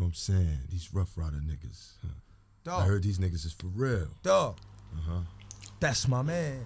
[0.00, 0.58] know what I'm saying?
[0.70, 1.92] These Rough Rider niggas.
[2.02, 2.76] Huh.
[2.78, 4.08] I heard these niggas is for real.
[4.22, 4.58] dog.
[4.96, 5.20] Uh-huh.
[5.78, 6.64] That's my man.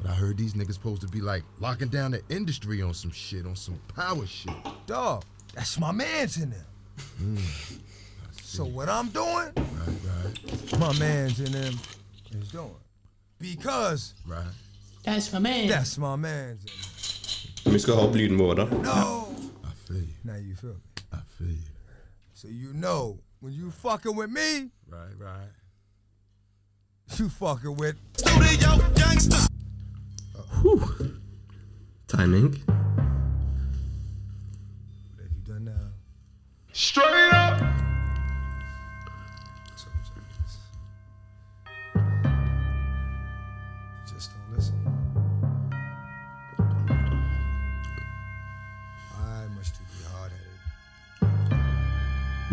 [0.00, 3.10] But I heard these niggas supposed to be like locking down the industry on some
[3.10, 4.52] shit, on some power shit.
[4.86, 5.24] Dog,
[5.54, 6.66] that's my man's in there.
[7.20, 7.40] Mm.
[8.42, 11.74] so what I'm doing, Right, right, my man's in them
[12.32, 12.70] is doing.
[13.38, 14.44] Because right.
[15.04, 15.68] That's my man.
[15.68, 18.64] that's my man's in Vi skal ha opp lyden vår, da.
[18.66, 18.78] there.
[18.82, 19.28] No.
[19.64, 20.14] I feel you.
[20.22, 21.02] Now you feel me.
[21.12, 21.73] I feel you.
[22.44, 25.48] So you know when you fucking with me, Right, right.
[27.16, 27.96] you fucking with
[32.06, 32.52] Timing.
[35.14, 35.72] what have you done now?
[36.74, 37.73] Straight up.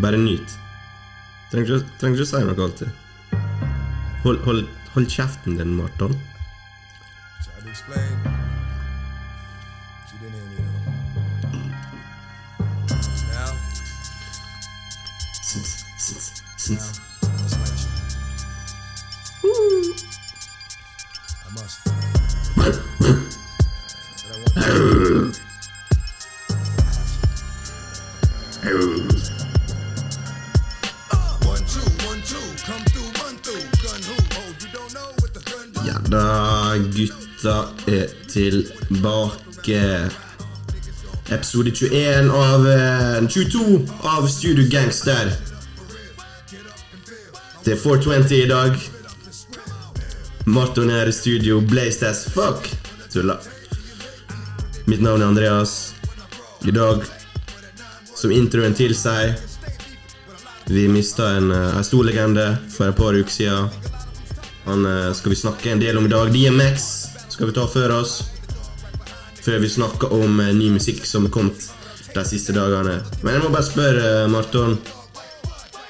[0.01, 0.57] Bare nyt.
[1.51, 2.89] Trenger ikke, ikke si noe alltid.
[4.23, 6.15] Hold, hold, hold kjeften din, Marton.
[35.91, 40.09] Ja da, gutta er tilbake.
[41.29, 45.33] Episode 21 av eh, 22 av Studio Gangster.
[47.63, 48.79] Det er 420 i dag.
[50.45, 52.71] Marton er i studio, blazed as fuck.
[53.11, 53.41] Tulla.
[54.87, 55.93] Mitt navn er Andreas.
[56.63, 57.03] I dag,
[58.15, 59.35] som introen tilsier,
[60.71, 63.90] vi mista en, eh, en stor legende for et par uker siden.
[64.71, 66.33] Han eh, skal vi snakke en del om i dag.
[66.33, 66.83] DMX
[67.29, 68.21] skal vi ta før oss.
[69.43, 71.65] Før vi snakker om eh, ny musikk som er kommet
[72.15, 73.01] de siste dagene.
[73.19, 74.77] Men jeg må bare spørre, eh, Marton.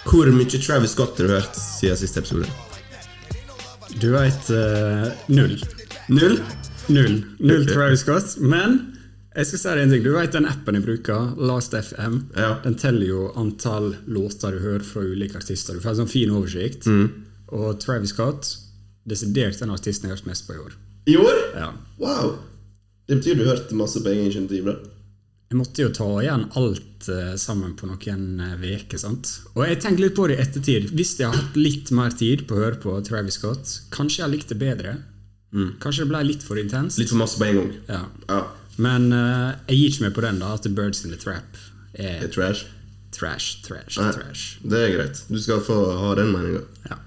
[0.08, 2.50] Hvor mye Travis Scott har du hørt siden siste episode?
[4.02, 4.50] Du veit
[5.30, 5.54] null.
[6.10, 6.40] Null?
[6.90, 7.20] Null.
[7.38, 8.34] Null Travis Scott.
[8.42, 8.80] Men
[9.36, 10.04] jeg skal si deg en ting.
[10.08, 12.18] Du veit den appen jeg bruker, LastFM?
[12.34, 12.56] Ja.
[12.66, 15.78] Den teller jo antall låter du hører fra ulike artister.
[15.78, 16.90] Du får en sånn fin oversikt.
[17.52, 18.50] Og Travis Scott
[19.08, 20.80] desidert den artisten jeg har hørt mest på i år.
[21.10, 21.38] I år?
[21.58, 21.70] Ja.
[22.02, 22.34] Wow.
[23.08, 24.76] Det betyr du hørte masse på egen initiativ, da?
[25.52, 28.22] Jeg måtte jo ta igjen alt uh, sammen på noen
[28.62, 28.98] uker.
[29.02, 29.34] sant?
[29.52, 30.94] Og jeg tenker litt på det i ettertid.
[30.96, 34.32] Hvis jeg har hatt litt mer tid på å høre på Travis Scott, kanskje jeg
[34.38, 34.94] likte det bedre.
[35.84, 37.02] Kanskje det ble litt for intenst.
[37.02, 37.74] Litt for masse på en gang.
[37.90, 38.04] Ja.
[38.30, 38.42] Ja.
[38.80, 41.60] Men uh, jeg gir ikke meg på den, da, at The Birds in the Trap
[42.00, 42.64] er er trash.
[43.12, 44.44] trash, trash, Nei, trash.
[44.64, 45.20] Det er greit.
[45.28, 46.64] Du skal få ha den meninga.
[46.88, 47.02] Ja.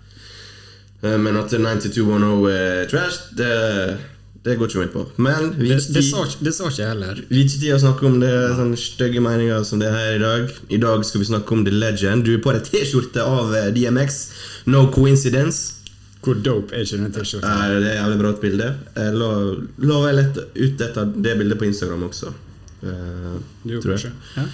[1.02, 3.48] Men at 9210 er trash, det,
[4.44, 5.02] det går ikke meg på.
[5.20, 7.20] Men vi Det, det, sa, ikke- det sa ikke jeg heller.
[7.28, 10.18] Vi har ikke tid å snakke om det sånne stygge meninger som det her i
[10.22, 10.48] dag.
[10.70, 12.24] I dag skal vi snakke om The Legend.
[12.24, 14.18] Du er på deg T-skjorte av eh, DMX.
[14.66, 15.72] No coincidence.
[16.24, 17.52] Hvor dope er ikke den T-skjorta?
[17.52, 18.70] Eh, Det er jævlig bra bilde.
[18.96, 19.30] La,
[19.90, 22.32] la vel et, ut etter det bildet på Instagram også.
[22.84, 24.10] Uh, Du gjorde kanskje?
[24.12, 24.36] jeg.
[24.36, 24.46] Ja.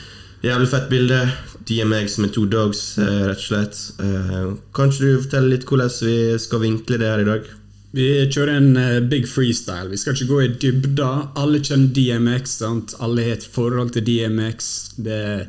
[0.50, 1.20] Jævlig fett bilde.
[1.69, 3.81] DMX med to dogs, eh, rett og slett.
[4.00, 7.48] Eh, Kanskje du forteller litt hvordan vi skal vinkle det her i dag?
[7.93, 9.91] Vi kjører en eh, big freestyle.
[9.91, 11.10] Vi skal ikke gå i dybda.
[11.41, 12.59] Alle kjenner DMX.
[12.62, 12.94] sant?
[13.00, 14.70] Alle har et forhold til DMX.
[14.97, 15.49] Det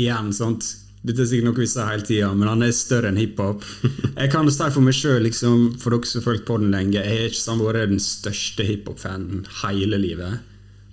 [0.00, 0.64] Igjen, sant?
[1.04, 3.64] Dette er sikkert noe vi sier hele tida, men han er større enn hiphop.
[4.20, 6.98] Jeg kan si for meg sjøl, liksom, for dere som har fulgt på den lenge,
[7.00, 10.44] jeg har ikke sånn vært den største hiphop-fanen hele livet.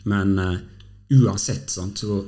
[0.08, 0.54] Men uh,
[1.12, 2.22] uansett, sant, så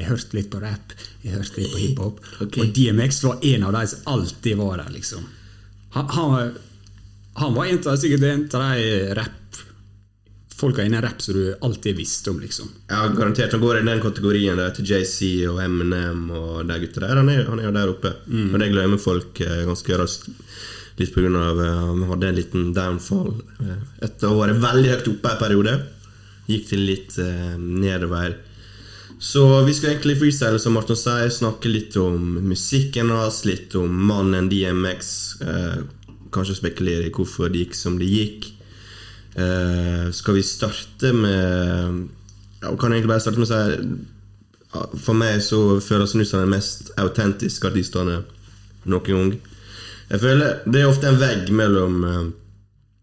[0.00, 0.92] jeg hørt litt på rap,
[1.22, 2.20] jeg har hørt litt på hiphop.
[2.46, 2.62] Okay.
[2.64, 5.24] Og DMX var en av de som alltid var der, liksom.
[5.96, 6.52] Han, han, var-
[7.42, 9.38] han var en av, sikkert en av de rap
[10.62, 12.68] folka innen rap som du alltid visste om, liksom.
[12.88, 13.52] Ja, garantert.
[13.52, 17.16] Han går i den kategorien der til JC og Eminem og de gutta der.
[17.18, 18.12] Han er, han er jo der oppe.
[18.30, 20.28] Og det glemmer folk eh, ganske raskt.
[21.00, 23.32] Litt av eh, Han hadde en liten downfall
[23.64, 25.74] eh, etter å ha vært veldig høyt oppe en periode.
[26.46, 28.36] Gikk til litt eh, nedover.
[29.22, 33.92] Så vi skal egentlig freestyle, som Martin sier, snakke litt om musikken hans, litt om
[34.08, 35.10] mannen DMX.
[35.46, 35.76] Eh,
[36.34, 38.48] kanskje spekulere i hvorfor det gikk som det gikk.
[39.38, 42.08] Eh, skal vi starte med
[42.60, 46.52] ja, Kan egentlig bare starte med å si For meg så føles han som den
[46.52, 48.10] mest autentiske artisten
[48.84, 49.32] noen gang.
[50.10, 52.20] Jeg føler Det er ofte en vegg mellom eh,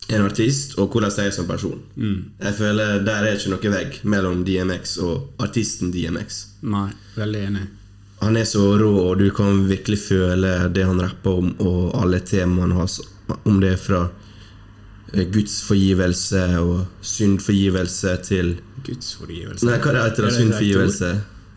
[0.10, 1.82] en artist og hvordan jeg er som person.
[2.42, 6.40] Jeg føler Der er ikke noe vegg mellom DMX og artisten DMX.
[6.62, 7.68] Nei, veldig enig.
[8.20, 12.20] Han er så rå, og du kan virkelig føle det han rapper om, og alle
[12.20, 13.00] temaene hans.
[13.46, 14.02] Om det er fra
[15.14, 19.66] eh, Guds forgivelse og syndforgivelse til Guds forgivelse.
[19.66, 20.32] Nei, hva er det heter det?
[20.32, 21.12] Det Syndforgivelse?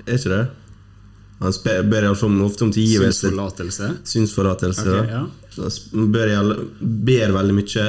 [0.07, 0.45] Er ikke det?
[1.43, 3.27] Han ber iallfall ofte om tilgivelse.
[3.27, 3.91] Synsforlatelse.
[4.13, 4.87] Synsforlatelse.
[4.87, 5.25] okay, ja.
[5.57, 6.33] Han ber,
[6.81, 7.87] ber veldig mye.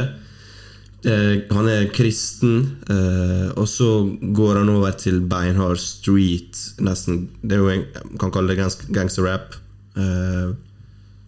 [1.04, 3.90] Eh, han er kristen, eh, og så
[4.36, 6.56] går han over til beinhard street.
[6.80, 7.84] Nesten, det er jo en,
[8.22, 9.58] kan kalle det gangs- gangsterrap.
[10.00, 10.54] Eh,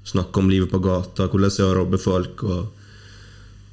[0.06, 2.68] snakke om livet på gata, hvordan det er å robbe folk, og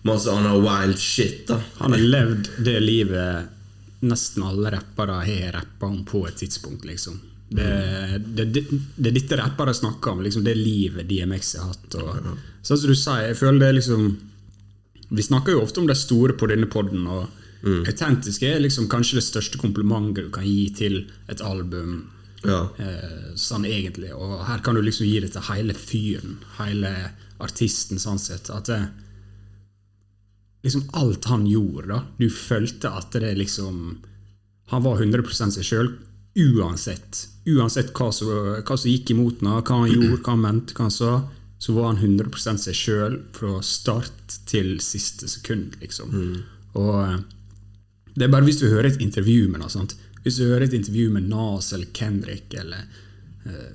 [0.03, 1.47] masse annet wild shit.
[1.47, 3.49] da Han har levd det livet
[4.03, 7.21] nesten alle rappere har rappa om på et tidspunkt, liksom.
[7.53, 7.69] Det,
[8.35, 8.63] det, det,
[8.97, 11.95] det er dette rappere snakker om, liksom det livet DMX har hatt.
[12.01, 12.33] Og,
[12.65, 14.07] Sånn som du sier, jeg føler det er liksom
[15.13, 17.29] Vi snakker jo ofte om de store på denne poden, og
[17.63, 22.11] autentisk er liksom kanskje det største komplimentet du kan gi til et album.
[22.43, 22.65] Ja.
[22.81, 26.91] Eh, sånn egentlig, og her kan du liksom gi det til hele fyren, hele
[27.43, 28.51] artisten, sånn sett.
[28.51, 28.81] At det,
[30.67, 33.99] liksom alt han gjorde, da Du følte at det liksom
[34.71, 35.89] Han var 100% seg sjøl
[36.39, 37.27] uansett.
[37.45, 38.31] Uansett hva som,
[38.65, 41.11] hva som gikk imot ham, hva han gjorde, hva han mente, hva han sa,
[41.63, 46.11] så var han 100 seg sjøl fra start til siste sekund, liksom.
[46.75, 47.21] Og eh,
[48.17, 49.95] det er bare hvis du hører et intervju med noe sånt.
[50.25, 52.83] Hvis du hører et intervju med Nas eller Kendrick eller
[53.47, 53.71] uh,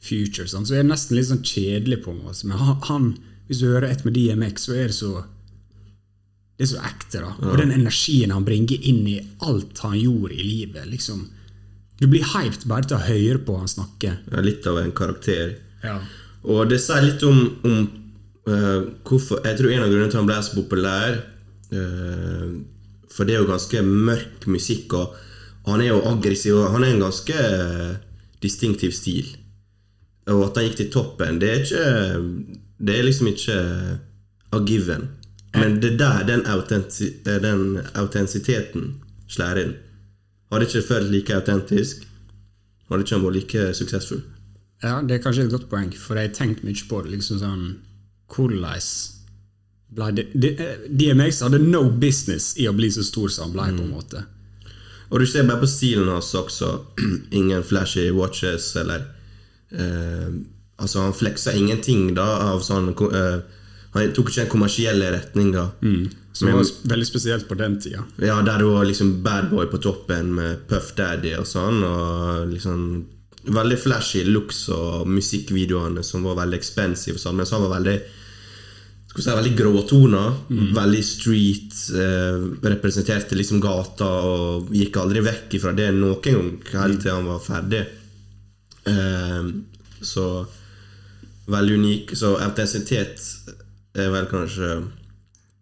[0.00, 2.48] Future, sånn, så er det nesten litt sånn kjedelig på en måte.
[2.48, 3.10] Men han,
[3.48, 5.12] hvis du hører et med DMX, så er det så
[6.60, 7.30] Det er så ekte, da.
[7.48, 10.88] Og den energien han bringer inn i alt han gjorde i livet.
[10.88, 11.22] liksom
[12.00, 14.18] Du blir hyped bare til å høre på han snakke.
[14.32, 15.54] Ja, litt av en karakter.
[15.84, 16.00] Ja.
[16.48, 17.80] Og det sier litt om, om
[18.48, 21.18] uh, hvorfor Jeg tror en av grunnene til han ble så populær
[21.74, 22.46] uh,
[23.12, 25.18] For det er jo ganske mørk musikk, og
[25.68, 27.98] han er jo aggressiv, og han er en ganske uh,
[28.40, 29.28] distinktiv stil.
[30.30, 31.86] Og at han gikk til toppen, det er ikke
[32.80, 33.56] Det er liksom ikke
[34.52, 35.08] a given.
[35.52, 38.94] Men det er der den, autenti den autentisiteten
[39.28, 39.72] slår inn.
[40.50, 42.06] Hadde ikke følt like autentisk,
[42.88, 44.22] hadde ikke han vært like suksessfull.
[44.82, 47.10] Ja, det er kanskje et godt poeng, for jeg har tenkt mye på det.
[47.16, 47.64] liksom sånn,
[48.30, 48.78] Hvordan
[49.90, 50.52] ble det, det
[50.88, 54.22] DMX hadde no business i å bli så stor som han ble, på en måte.
[55.10, 56.68] Og du ser bare på stilen hans også.
[57.40, 59.08] Ingen flashy watches eller
[59.74, 60.30] eh,
[60.80, 62.24] Altså, han fleksa ingenting da
[62.54, 63.40] av sånn eh,
[63.92, 65.64] Han tok ikke den kommersielle retninga.
[66.32, 68.04] Som Men- var veldig spesielt på den tida.
[68.22, 71.82] Ja, der du var liksom bad boy på toppen med Puff Daddy og sånn.
[71.84, 72.84] Og liksom
[73.44, 77.16] Veldig flashy looks og musikkvideoene som var veldig expensive.
[77.16, 77.96] og Sånn, men så var veldig
[79.10, 80.34] skal si, veldig gråtoner.
[80.76, 81.78] Veldig street.
[81.98, 87.26] Eh, representerte liksom gata og gikk aldri vekk ifra det noen gang helt til han
[87.26, 87.82] var ferdig.
[88.86, 89.50] Eh,
[90.02, 90.26] så
[91.50, 92.14] veldig unik.
[92.14, 93.24] Så autentisitet
[93.98, 94.76] er vel kanskje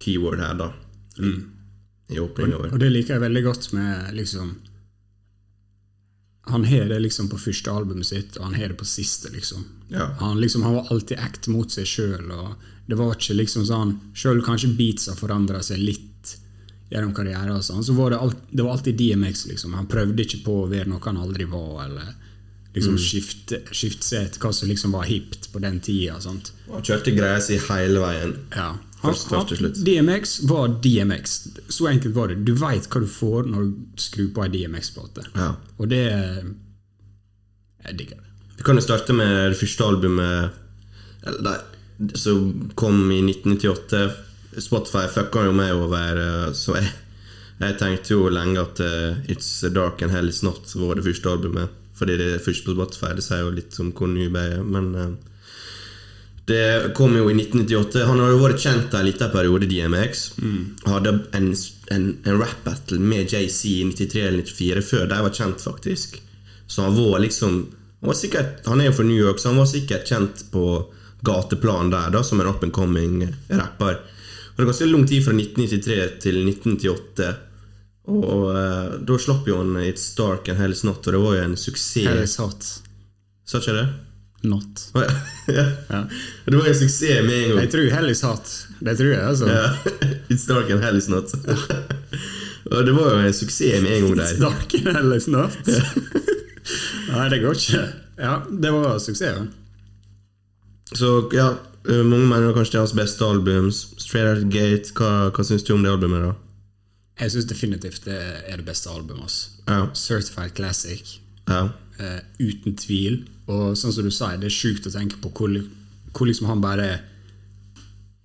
[0.03, 0.73] keyword her, da.
[2.09, 4.55] I åpninga Og, Og det liker jeg veldig godt med liksom
[6.49, 9.65] Han har det liksom på første albumet sitt, og han har det på siste, liksom.
[9.93, 10.11] Ja.
[10.21, 12.33] Han, liksom, han var alltid act mot seg sjøl,
[12.89, 16.37] det var ikke liksom sånn Sjøl kanskje beatsa forandra seg litt
[16.89, 19.75] gjennom karrieren, sånn, så var det, alt, det var alltid DMX, liksom.
[19.77, 22.15] Han prøvde ikke på å være noe han aldri var, eller
[22.77, 26.17] liksom skifte, skifte seg til hva som liksom var hipt på den tida.
[26.25, 26.53] Sant?
[26.73, 28.37] Han kjørte greia si hele veien.
[28.57, 28.75] Ja.
[28.99, 29.77] Først- først til slutt.
[29.87, 31.37] DMX var DMX.
[31.71, 32.41] Så enkelt var det.
[32.45, 35.27] Du veit hva du får når du skrur på ei DMX-plate.
[35.37, 35.53] Ja.
[35.79, 36.03] Og det
[37.87, 38.25] Jeg digger det.
[38.59, 40.51] Vi kan jo starte med det første albumet
[41.27, 44.01] eller, nei, som kom i 1998.
[44.59, 46.91] Spotify fucka jo meg over, eh, så jeg,
[47.61, 51.31] jeg tenkte jo lenge at eh, It's Dark and Hell Is Not var det første
[51.31, 51.71] albumet.
[51.99, 53.15] Fordi det er først på Spotify.
[53.15, 54.63] Det sier jo litt om hvor ny jeg er.
[54.67, 55.15] Men eh,
[56.49, 58.05] det kom jo i 1998.
[58.09, 60.23] Han hadde vært kjent en liten periode, DMX.
[60.89, 61.49] Hadde en,
[61.93, 66.21] en, en rap-battle med JC i 93 eller 94, før de var kjent, faktisk.
[66.69, 67.67] Så han var liksom
[68.01, 70.65] Han, var sikkert, han er jo fra New York, så han var sikkert kjent på
[71.27, 73.97] gateplan der, da, som en up and coming rapper.
[73.99, 77.33] Og det var ganske lang tid fra 1993 til 1998.
[78.09, 81.49] Og eh, da slapp jo han It's Dark and Hell's Not, og det var jo
[81.49, 82.23] en suksess.
[82.23, 82.69] is hot.
[83.45, 83.89] Sa ikke det?
[84.43, 84.91] Not.
[84.95, 85.05] Ja.
[86.45, 87.61] Det var en suksess med en gang.
[87.61, 88.51] Jeg tror hell is hot.
[88.81, 89.47] Det tror jeg, altså.
[90.33, 91.35] It's dark and hell is not.
[92.73, 94.25] Og det var jo en suksess med en gang der.
[94.25, 95.59] It's Dark and hell is not.
[97.09, 97.87] Nei, det går ikke.
[98.19, 99.49] Ja, det var suksess.
[100.95, 101.49] Så ja,
[101.89, 103.73] eh, mange mener kanskje det er hans beste album.
[103.73, 106.37] Straight Out Gate, hva, hva syns du om det albumet, da?
[107.19, 109.39] Jeg syns definitivt det er det beste albumet hans.
[109.67, 109.89] Ja.
[109.95, 111.19] Certified Classic.
[111.49, 111.69] ja.
[111.99, 113.25] Uh, uten tvil.
[113.49, 115.55] Og sånn som du sier, det er sjukt å tenke på hvor,
[116.13, 116.89] hvor liksom han bare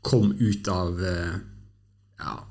[0.04, 1.36] kom ut av eh,
[2.20, 2.42] Ja,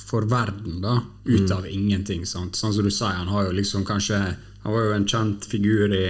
[0.00, 0.98] for verden, da.
[1.24, 2.24] Ut av ingenting.
[2.26, 2.56] Sant?
[2.56, 4.18] Sånn som du sier, han har jo liksom kanskje
[4.64, 6.06] Han var jo en kjent figur i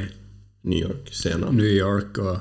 [0.65, 1.57] New York-scenen.
[1.59, 2.41] New York, og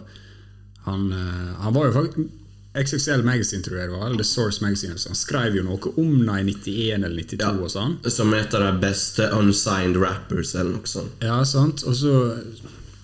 [0.86, 2.40] han, eh, han var jo faktisk
[2.74, 4.98] XXL Magazine, tror jeg det var, eller The Source Magazine.
[4.98, 7.98] Så han skrev jo noe om det i 91 eller 92 og sånn.
[8.10, 11.22] Som et av de beste unsigned rappers, eller noe sånt.
[11.22, 11.84] Ja, sant.
[11.86, 12.14] Og så,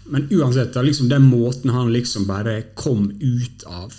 [0.10, 3.94] men uansett, liksom den måten han liksom bare kom ut av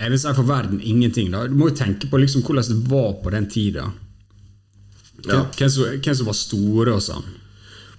[0.00, 1.30] Jeg vil si for verden ingenting.
[1.30, 3.90] da Du må jo tenke på liksom hvordan det var på den tida.
[5.26, 5.44] Ja.
[5.56, 7.26] hvem, som, hvem som var store og sånn.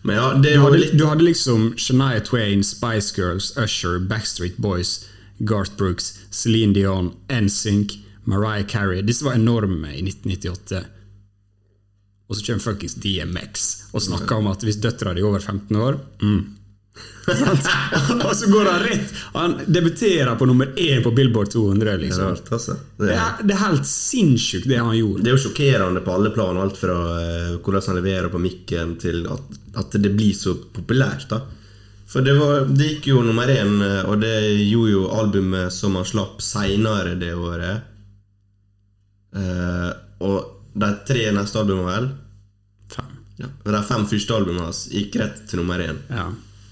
[0.01, 4.57] Men ja, det Du hadde, litt du hadde liksom Shania Twain, Spice Girls, Usher, Backstreet
[4.57, 5.05] Boys,
[5.45, 9.01] Garth Brooks, Celine Dion, NSYNC, Mariah Carey.
[9.01, 10.81] Disse var enorme i 1998.
[12.31, 15.75] Og så kommer fuckings DMX og snakker om at hvis døtra di er over 15
[15.75, 16.41] år mm.
[18.27, 21.97] Og så går han rett Han debuterer på nummer én på Billboard 200.
[21.97, 22.75] liksom altså.
[22.97, 25.23] Det Det er, er, det er helt sinnssykt, det han gjorde.
[25.23, 28.95] det er jo sjokkerende på alle plan, alt fra eh, hvordan han leverer på mikken,
[28.99, 31.29] til at, at det blir så populært.
[31.29, 31.41] da
[32.11, 34.35] For det, var, det gikk jo nummer én, eh, og det
[34.67, 37.87] gjorde jo albumet som han slapp seinere det året.
[39.35, 39.89] Eh,
[40.27, 42.11] og de tre neste albumene, vel?
[43.41, 43.49] Ja.
[43.65, 45.97] og De fem første albumene hans gikk rett til nummer én.
[46.09, 46.29] Ja.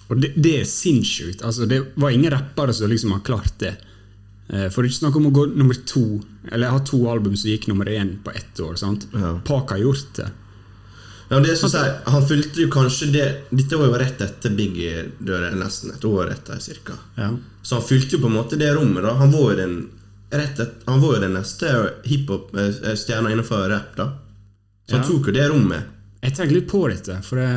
[0.10, 1.44] Og det, det er sinnssykt.
[1.46, 3.76] Altså, det var ingen rappere som liksom har klart det.
[4.50, 6.20] Eh, For ikke snakk om å gå nummer to,
[6.52, 8.76] eller ha to album som gikk nummer én på ett år.
[8.82, 9.06] sant?
[9.14, 9.36] Ja.
[9.46, 10.30] Park har gjort det.
[11.30, 15.04] Ja, det synes jeg, Han fulgte jo kanskje det Dette var jo rett etter Biggie
[15.22, 16.96] døde, nesten et år etter, cirka.
[17.20, 17.28] Ja.
[17.62, 19.04] Så han fulgte jo på en måte det rommet.
[19.06, 19.76] da Han var jo den
[20.34, 21.70] rett et, Han var jo den neste
[22.10, 23.96] hiphop-stjerna innenfor rap.
[23.96, 24.08] da
[24.88, 25.08] Så han Ja.
[25.08, 25.84] tok jo det rommet.
[26.20, 27.52] Jeg tenker litt på dette, for det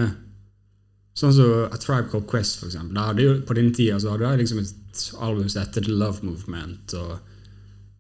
[1.13, 2.95] Sånn som A Tribe Called Quest, for eksempel.
[2.97, 5.83] Da hadde jo, på den tida så hadde jeg liksom et album som het The
[5.91, 6.95] Love Movement.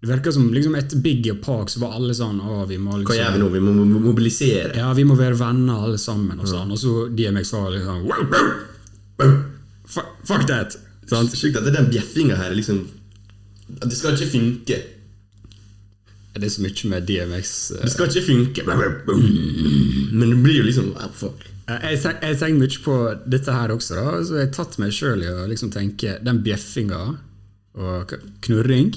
[0.02, 2.96] Det virka som liksom etter Biggie og Park så var alle sånn Å, vi må
[2.98, 3.50] liksom, Hva liksom gjør vi nå?
[3.52, 3.60] Vi
[3.92, 4.72] må mobilisere.
[4.80, 6.72] Ja, vi må være venner alle sammen og sånn.
[6.74, 8.48] Og så DMX var liksom wow, wow,
[9.20, 9.36] wow.
[9.92, 10.74] Fuck, that!
[11.10, 11.36] Sant?
[11.36, 12.80] Sjukt at det den bjeffinga her liksom
[13.68, 14.80] Det skal ikke funke.
[16.32, 18.64] Det er så mye med DMX uh, Det skal ikke funke.
[18.66, 21.48] Men det blir jo liksom wow, fuck.
[21.68, 22.96] Jeg, jeg tenker mye på
[23.34, 24.14] dette her også, da.
[24.24, 27.02] Så jeg har tatt meg sjøl i å liksom tenke den bjeffinga
[27.72, 28.10] og
[28.44, 28.90] knurring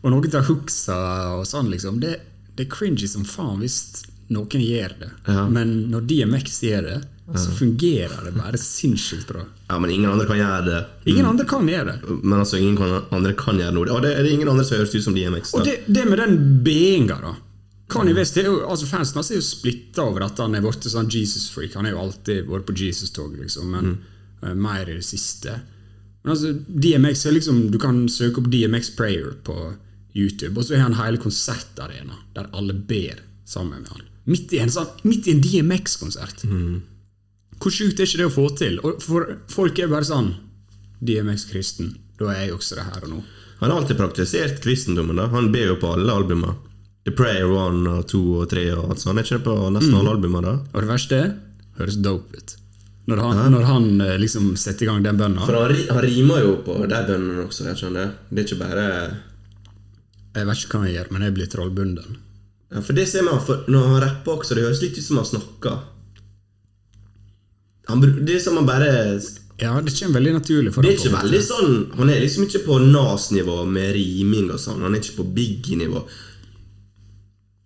[0.00, 0.96] Og noen av hooksa
[1.36, 2.00] og sånn, liksom.
[2.02, 2.16] Det,
[2.56, 5.10] det er cringy som faen hvis noen gjør det.
[5.26, 5.44] Ja.
[5.50, 6.98] Men når DMX gjør det,
[7.38, 9.44] så fungerer det bare sinnssykt bra.
[9.68, 10.80] Ja, men ingen andre kan gjøre det.
[11.12, 12.16] Ingen andre kan gjøre det.
[12.22, 13.86] Men altså, ingen andre kan gjøre noe.
[13.94, 15.54] Og det er det ingen andre som høres ut som DMX.
[15.54, 16.34] Og det, det med den
[16.66, 17.36] B-inga, da.
[17.90, 20.86] Kanye West er jo, altså Fansen hans er jo splitta over at han er blitt
[20.90, 21.74] sånn Jesus-freak.
[21.78, 23.96] Han har jo alltid vært på Jesus-tog, liksom, men
[24.42, 25.56] eh, mer i det siste.
[26.22, 29.56] Men altså, DMX er liksom Du kan søke opp DMX Prayer på
[30.14, 34.06] YouTube, og så har han hele konsertarena der alle ber sammen med han.
[34.30, 36.44] Midt i en, sånn, midt i en DMX-konsert.
[37.60, 38.78] Hvor sjukt er ikke det å få til?
[38.86, 40.32] Og for Folk er bare sånn
[41.04, 41.94] DMX kristen.
[42.20, 43.20] Da er jeg også det her og nå.
[43.60, 45.16] Han har alltid praktisert kristendommen.
[45.20, 46.54] da Han ber jo på alle albumer.
[47.04, 49.20] The Prayer 1 og 2 og 3 og alt sånt.
[49.20, 50.54] Er ikke på nesten alle albumer da?
[50.72, 51.30] Og det verste er,
[51.80, 52.56] høres dope ut.
[53.10, 55.44] Når han, når han eh, liksom setter i gang den bønna.
[55.48, 57.66] For han, han rimer jo på de bønnene også.
[57.70, 58.12] Jeg skjønner.
[58.30, 58.84] Det er ikke bare
[60.36, 62.18] Jeg vet ikke hva han gjør, men jeg blir trollbunden.
[62.70, 64.54] ja, For det ser man for når han rapper også.
[64.56, 65.80] Det høres litt ut som han snakker.
[67.90, 68.88] Han, det er som han bare
[69.60, 72.64] Ja, det kommer veldig naturlig for Det er ikke veldig sånn Han er liksom ikke
[72.64, 74.82] på Nas-nivå med riming og sånn.
[74.86, 76.02] Han er ikke på Biggie-nivå.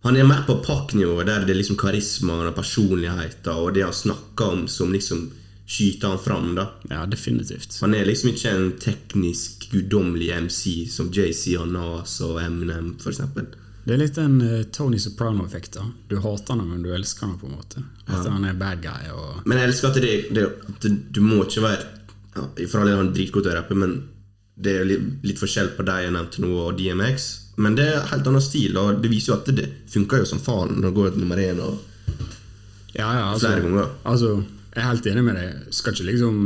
[0.04, 3.96] Han er mer på Pack-nivå, der det er liksom karismaen og personligheten og det han
[3.96, 5.30] snakker om, som liksom
[5.64, 6.54] skyter han fram.
[6.58, 7.78] da Ja, definitivt.
[7.80, 13.14] Han er liksom ikke en teknisk, guddommelig MC som JC og Nas og Eminem, for
[13.14, 13.48] eksempel.
[13.84, 15.92] Det er litt den uh, Tony Soprano-effekten.
[16.08, 17.84] Du hater ham, men du elsker ham på en måte.
[18.06, 19.10] At han er bad guy.
[19.12, 19.44] og...
[19.44, 21.84] Men jeg elsker at det, det, at du må ikke være
[22.34, 23.96] ja, For all del han er dritgod til å rappe, men
[24.54, 27.26] det er litt, litt forskjell på deg jeg nevnte nå, og DMX.
[27.62, 30.40] Men det er helt annen stil, og det viser jo at det funker jo som
[30.42, 31.60] faen når det går nummer én.
[31.62, 31.82] Og
[32.94, 33.90] Ja, ja, altså, Flere ganger.
[34.10, 34.30] Altså,
[34.70, 35.74] jeg er helt enig med deg.
[35.74, 36.40] Skal ikke liksom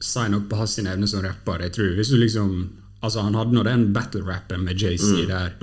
[0.00, 1.64] si noe på hans evne som rapper.
[1.66, 2.52] Jeg tror hvis du liksom
[3.00, 5.54] Altså, han hadde nå den battle-rappen med JC der.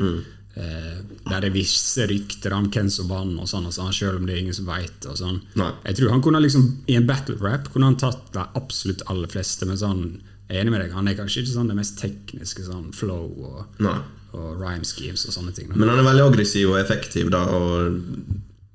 [0.58, 0.94] Eh,
[1.28, 4.26] der det er visse rykter om hvem som vant, og sånn, og sånn, selv om
[4.26, 5.06] det er ingen som veit.
[5.20, 5.42] Sånn.
[5.58, 9.70] Jeg tror han kunne liksom I en battle-rap kunne han tatt de absolutt aller fleste,
[9.70, 10.04] men sånn
[10.48, 13.26] jeg er enig med deg, han er kanskje ikke sånn det mest tekniske sånn flow
[13.50, 13.98] og, Nei.
[14.32, 15.68] og rhyme schemes og sånne ting.
[15.68, 15.76] Da.
[15.76, 17.98] Men han er veldig aggressiv og effektiv, da, og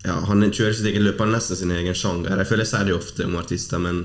[0.05, 1.23] ja, han kjører sitt eget løp.
[1.23, 2.35] Han er nesten sin egen sjanger.
[2.43, 4.05] Jeg føler jeg sier det ofte om artister, men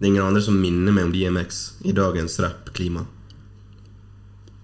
[0.00, 3.02] Det er ingen andre som minner meg om DMX i dagens rap-klima.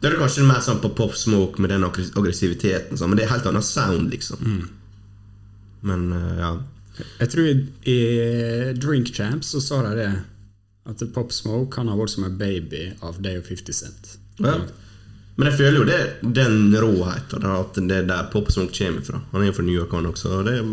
[0.01, 3.33] Det er kanskje mer sånn på Pop Smoke med den aggressiviteten, sånn, men det er
[3.33, 4.43] helt annet sound, liksom.
[5.87, 6.51] Men eh, ja.
[7.21, 7.55] Jeg tror i,
[7.93, 7.99] i
[8.81, 10.11] Drink Champs så sa de det.
[10.87, 14.19] At Pop Smoke kan ha vært som en baby av Day of 50 Cent.
[14.39, 14.61] ja.
[15.37, 19.19] Men jeg føler jo det den råheten, at det er der Pop Smoke kommer fra.
[19.35, 20.31] Han er jo fra New York, han også.
[20.39, 20.71] Og det er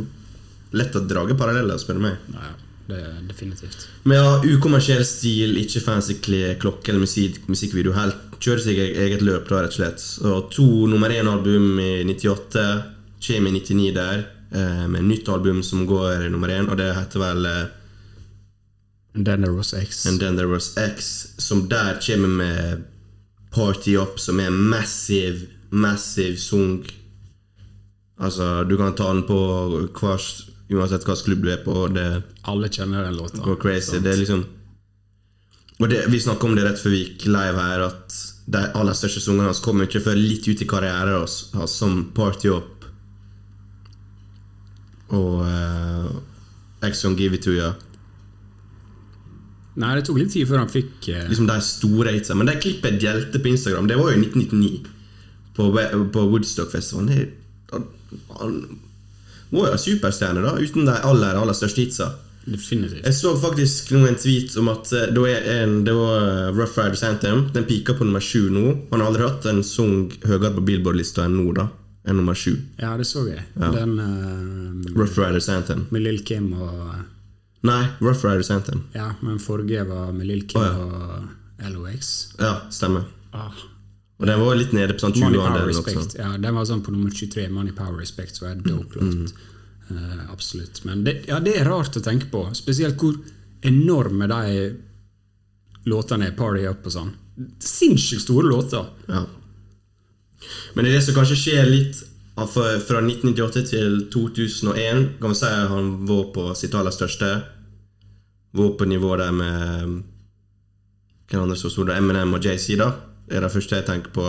[0.80, 2.22] lett å drage paralleller, spør du meg.
[2.32, 2.54] Ja,
[2.88, 3.88] det er definitivt.
[4.04, 7.94] Men ja, ukommersiell stil, ikke fancy klær, klokke eller musikk, musikkvideo.
[7.96, 10.08] Helt, kjører seg e- eget løp, da, rett og slett.
[10.28, 12.66] Og to nummer én-album i 98,
[13.24, 17.24] kommer i 99 der, eh, med nytt album som går nummer én, og det heter
[17.24, 17.64] vel eh,
[19.16, 20.06] And then there was X.
[20.06, 22.84] And Then There Was X, som der kommer med
[23.52, 26.86] Party Up, som er en massiv, massiv sung.
[28.20, 29.38] Altså, du kan ta den på
[29.94, 30.18] hver,
[30.74, 32.08] uansett hvilken klubb du er på, det
[32.50, 33.42] Alle kjenner den låta.
[33.46, 33.92] går crazy.
[33.92, 34.04] sant?
[34.04, 34.46] Det er liksom
[35.80, 38.20] Og det, vi snakka om det rett før vi gikk live her, at
[38.54, 42.52] de aller største sangene hans kommer ikke før litt ut i karrieren hans, som Party
[42.52, 42.86] Up
[45.14, 46.10] og uh,
[46.88, 47.74] X on Give It To You.
[49.76, 51.24] Nei, det tok litt tid før han fikk uh...
[51.30, 52.36] Liksom de store hitsa.
[52.38, 54.90] Men det klippet delte på Instagram, det var jo i 1999.
[55.54, 55.70] På,
[56.14, 57.34] på Woodstock-festivalen.
[58.40, 58.58] Han
[59.54, 62.12] var jo ha superstjerner, da, uten de aller, aller største hitsa.
[62.46, 63.06] Definitivt.
[63.06, 66.76] Jeg så faktisk en tweet om at eh, det var, en, det var eh, Rough
[66.80, 67.46] Riders Anthem.
[67.54, 68.66] Den pika på nummer sju nå.
[68.92, 71.70] Han har aldri hatt en sang høyere på Billboard-lista enn nå, da.
[72.04, 72.58] Enn nummer sju.
[72.82, 73.46] Ja, det så jeg.
[73.56, 75.86] Den uh, Rough Riders Anthem.
[75.90, 76.74] med Lill Kim og
[77.64, 78.84] Nei, Rough Riders Anthem.
[78.92, 81.30] Ja, men forrige var med Lill Kim oh, ja.
[81.64, 82.34] og LOX.
[82.42, 83.08] Ja, stemmer.
[83.32, 83.56] Ah,
[84.24, 86.14] Og den var litt nede på sånn Money 20 Power andel Respect.
[86.16, 87.50] Ja, den var sånn på nummer 23.
[87.52, 89.34] Money Power Respect, så er det dope låt.
[89.90, 90.80] uh, absolutt.
[90.88, 92.46] Men det, ja, det er rart å tenke på.
[92.56, 93.18] Spesielt hvor
[93.68, 94.70] enorme de
[95.92, 96.38] låtene er.
[96.40, 97.12] Party Up og sånn.
[97.60, 98.88] Sinnssykt store låter.
[99.12, 99.26] Ja.
[100.74, 102.00] Men det er det som kanskje skjer litt
[102.34, 105.06] fra 1998 til 2001.
[105.20, 107.36] Kan vi si at han var på sitt aller største.
[108.56, 110.04] Var på nivå der med
[111.28, 112.00] Hvem andre som sto der?
[112.00, 112.94] Eminem og JC, da.
[113.32, 114.28] Er det første jeg tenker på.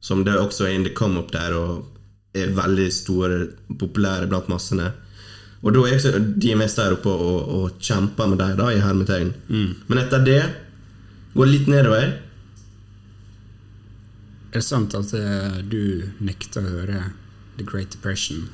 [0.00, 1.86] Som det også er in the come up der, og
[2.36, 3.38] er veldig store,
[3.78, 4.90] populære blant massene.
[5.64, 9.32] Og da er også DMS der oppe og, og kjemper med dem, da, i hermetegn.
[9.88, 10.42] Men etter det
[11.34, 12.12] går det litt nedover.
[14.52, 17.00] Er det sant at eh, du nekter å høre
[17.56, 18.46] The Great Depression,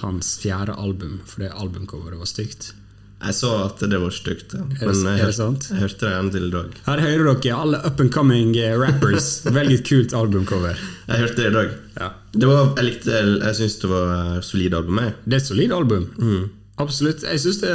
[0.00, 2.70] hans fjerde album, fordi albumcoveret var stygt?
[3.20, 4.62] Jeg så at det var stygt, ja.
[4.64, 5.66] men jeg, er det hørte- sant?
[5.68, 6.76] jeg hørte det igjen til i dag.
[6.86, 9.26] Her hører dere alle up and coming eh, rappers.
[9.58, 10.80] Veldig kult albumcover.
[11.10, 11.74] Jeg hørte det i dag.
[12.00, 12.08] Ja.
[12.32, 15.02] Det var, jeg likte Jeg syns det var et solid album.
[15.04, 15.14] Jeg.
[15.26, 16.06] Det er et solid album.
[16.16, 16.46] Mm.
[16.80, 17.26] Absolutt.
[17.28, 17.74] Jeg syns det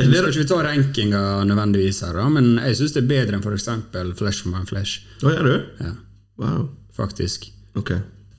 [0.00, 3.36] Nå skal ikke vi ta rankinga nødvendigvis her, da, men jeg syns det er bedre
[3.36, 3.66] enn f.eks.
[4.16, 5.02] Flesh for my flesh.
[5.20, 5.56] Å, gjør du?
[5.84, 5.90] Ja,
[6.40, 6.62] Wow.
[6.96, 7.50] faktisk.
[7.76, 7.90] Ok.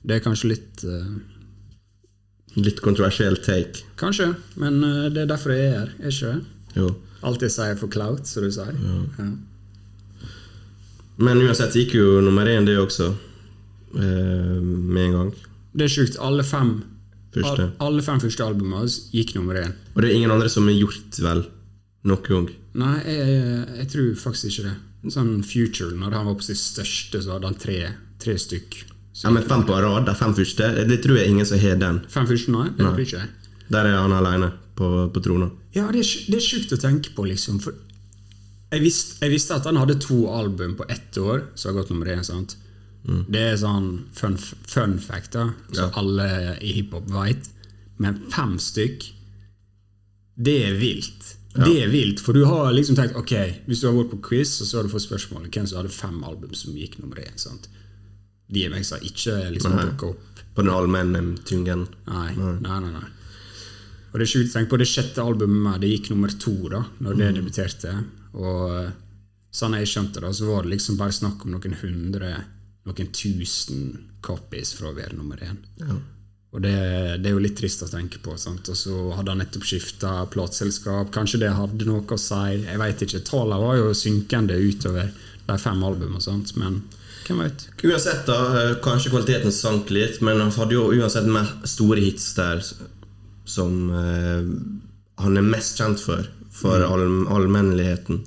[0.02, 1.12] Det er kanskje litt eh,
[2.56, 3.84] Litt kontroversiell take.
[3.96, 6.76] Kanskje, men eh, det er derfor jeg er her, er ikke det?
[6.76, 6.90] Jo.
[7.22, 8.74] Alt jeg sier for clout, som du sier.
[9.18, 9.28] Ja.
[11.22, 13.10] Men uansett gikk jo nummer én, det også.
[13.94, 15.32] Eh, med en gang.
[15.76, 16.18] Det er sjukt.
[16.20, 16.80] Alle fem
[17.32, 17.62] Første.
[17.70, 19.72] al- Alle fem første albumene hans gikk nummer én.
[19.94, 21.44] Og det er ingen andre som har gjort vel
[22.04, 22.48] noen gang.
[22.74, 24.74] Nei, jeg, jeg tror faktisk ikke det.
[25.12, 27.78] Sånn Future, når han var på sitt største, så hadde han tre,
[28.22, 28.82] tre stykk.
[29.22, 32.00] Ja, men fem på rad, de fem første, det tror jeg ingen som har den.
[32.10, 32.68] Fem første, nei?
[32.74, 33.28] Det tror ikke jeg.
[33.72, 35.50] Der er han alene på, på trona.
[35.76, 37.60] Ja, det er, det er sjukt å tenke på, liksom.
[37.62, 37.76] For
[38.72, 41.90] jeg visste, jeg visste at han hadde to album på ett år, som har gått
[41.94, 42.24] nummer én.
[42.26, 42.56] sant?
[43.02, 45.90] Det er sånn fun, fun fact, da, som Ja.
[45.98, 47.48] alle i hiphop veit.
[47.98, 49.08] Men fem stykk,
[50.42, 51.36] det er vilt.
[51.52, 53.32] Det er vilt, For du har liksom tenkt ok,
[53.66, 55.92] hvis du har vært på quiz, og så har du fått spørsmålet hvem som hadde
[55.92, 57.36] fem album som gikk nummer én.
[57.36, 57.68] sant?
[58.52, 59.88] DMX har ikke liksom Nei.
[60.08, 61.86] opp På den allmenne tungen.
[62.06, 63.08] Nei, nei, nei, nei.
[64.12, 67.16] Og det er sjukt å på det sjette albumet det gikk nummer to da Når
[67.16, 67.94] det debuterte.
[68.36, 68.90] Og
[69.52, 72.32] sånn jeg skjønte det, så var det liksom bare snakk om noen hundre,
[72.88, 73.86] noen tusen
[74.24, 75.58] copies fra å være nummer én.
[76.52, 76.72] Og det,
[77.24, 78.36] det er jo litt trist å tenke på.
[78.40, 78.68] Sant?
[78.68, 81.08] Og så hadde han nettopp skifta plateselskap.
[81.14, 82.58] Kanskje det hadde noe å si.
[82.60, 83.22] Jeg vet ikke.
[83.24, 85.08] Tallene var jo synkende utover
[85.46, 86.82] de fem albumene, men
[87.26, 87.66] hvem vet?
[87.84, 92.32] Uansett, da, eh, kanskje kvaliteten sank litt, men han hadde jo uansett mer store hits
[92.38, 92.62] der
[93.44, 94.44] som uh,
[95.22, 98.22] han er mest kjent for, for all, allmenneligheten.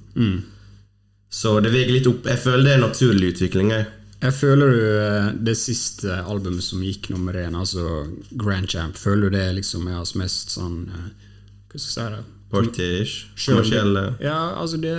[1.31, 2.27] Så det veier litt opp.
[2.29, 3.71] Jeg føler det er en naturlig utvikling.
[3.75, 3.88] Jeg.
[4.25, 9.29] Jeg føler du eh, det siste albumet som gikk nummer én, altså Grand Champ, føler
[9.29, 12.23] du det liksom er hans mest sånn Hva skal jeg si det?
[12.51, 13.25] Party-ish.
[13.45, 14.03] Kommersielle.
[14.23, 14.93] Ja, altså det,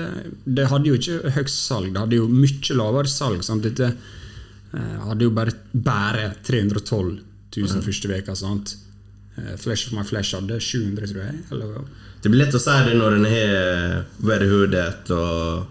[0.44, 1.92] det hadde jo ikke høyst salg.
[1.94, 3.44] Det hadde jo mye lavere salg.
[3.46, 3.62] Sant?
[3.64, 7.14] Dette eh, hadde jo bare, bare 312
[7.56, 8.74] 000 første veka, sant?
[9.38, 11.40] Eh, Flesh of My Flesh hadde 700, tror jeg.
[11.54, 11.80] Eller.
[12.22, 15.66] Det blir lett å si det når en har Very Hooded og,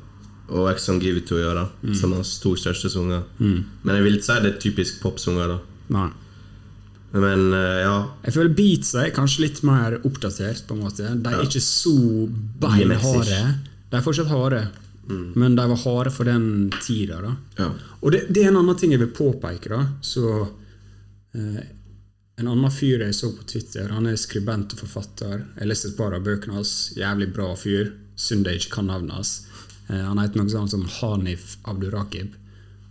[0.55, 1.95] og X on Give It To å gjøre, Mm.
[1.99, 3.23] som hans to største sanger.
[3.39, 5.59] Men jeg vil ikke si det er typisk popsanger, da.
[5.93, 6.07] Nei.
[7.15, 7.93] Men eh, ja.
[8.25, 10.65] Jeg føler beatsa er kanskje litt mer oppdatert.
[10.67, 11.93] på en måte De er ikke så
[12.59, 13.37] beinharde.
[13.91, 14.65] De er fortsatt harde,
[15.07, 17.21] men de var harde for den tida.
[17.23, 17.69] da Ja.
[18.01, 19.69] Og det, det er en annen ting jeg vil påpeke.
[19.71, 20.25] da Så
[21.35, 21.61] eh,
[22.37, 25.45] En annen fyr jeg så på Twitter, han er skribent og forfatter.
[25.55, 26.91] Jeg leste et par av bøkene hans.
[26.97, 27.93] Jævlig bra fyr.
[28.19, 29.31] Synd jeg ikke kan navnet hans.
[29.87, 32.35] Eh, han heter noe sånt som Hanif Abdurakib.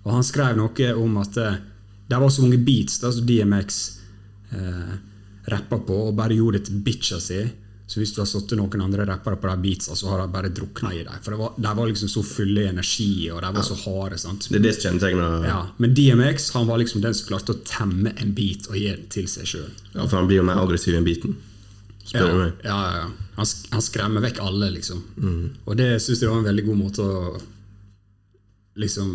[0.07, 3.83] Og han skrev noe om at det var så mange beats da, så DMX
[4.55, 4.95] eh,
[5.53, 7.43] rappa på, og bare gjorde det til bitcha si.
[7.87, 10.49] Så hvis du har satt noen andre rappere på de beatsa, så har de bare
[10.57, 11.19] drukna i dem.
[11.21, 14.17] For det var, var liksom så fulle i energi, og de var så harde.
[14.23, 14.47] sant?
[14.49, 18.15] Det er det kjennetegner Ja, Men DMX han var liksom den som klarte å temme
[18.17, 19.69] en beat og gi den til seg sjøl.
[19.93, 21.37] Ja, for han blir jo mer aggressiv enn biten.
[22.09, 22.65] Spør du Ja, meg.
[22.65, 23.05] ja, ja.
[23.37, 25.05] Han, han skremmer vekk alle, liksom.
[25.67, 27.35] Og det syns jeg var en veldig god måte å
[28.75, 29.11] liksom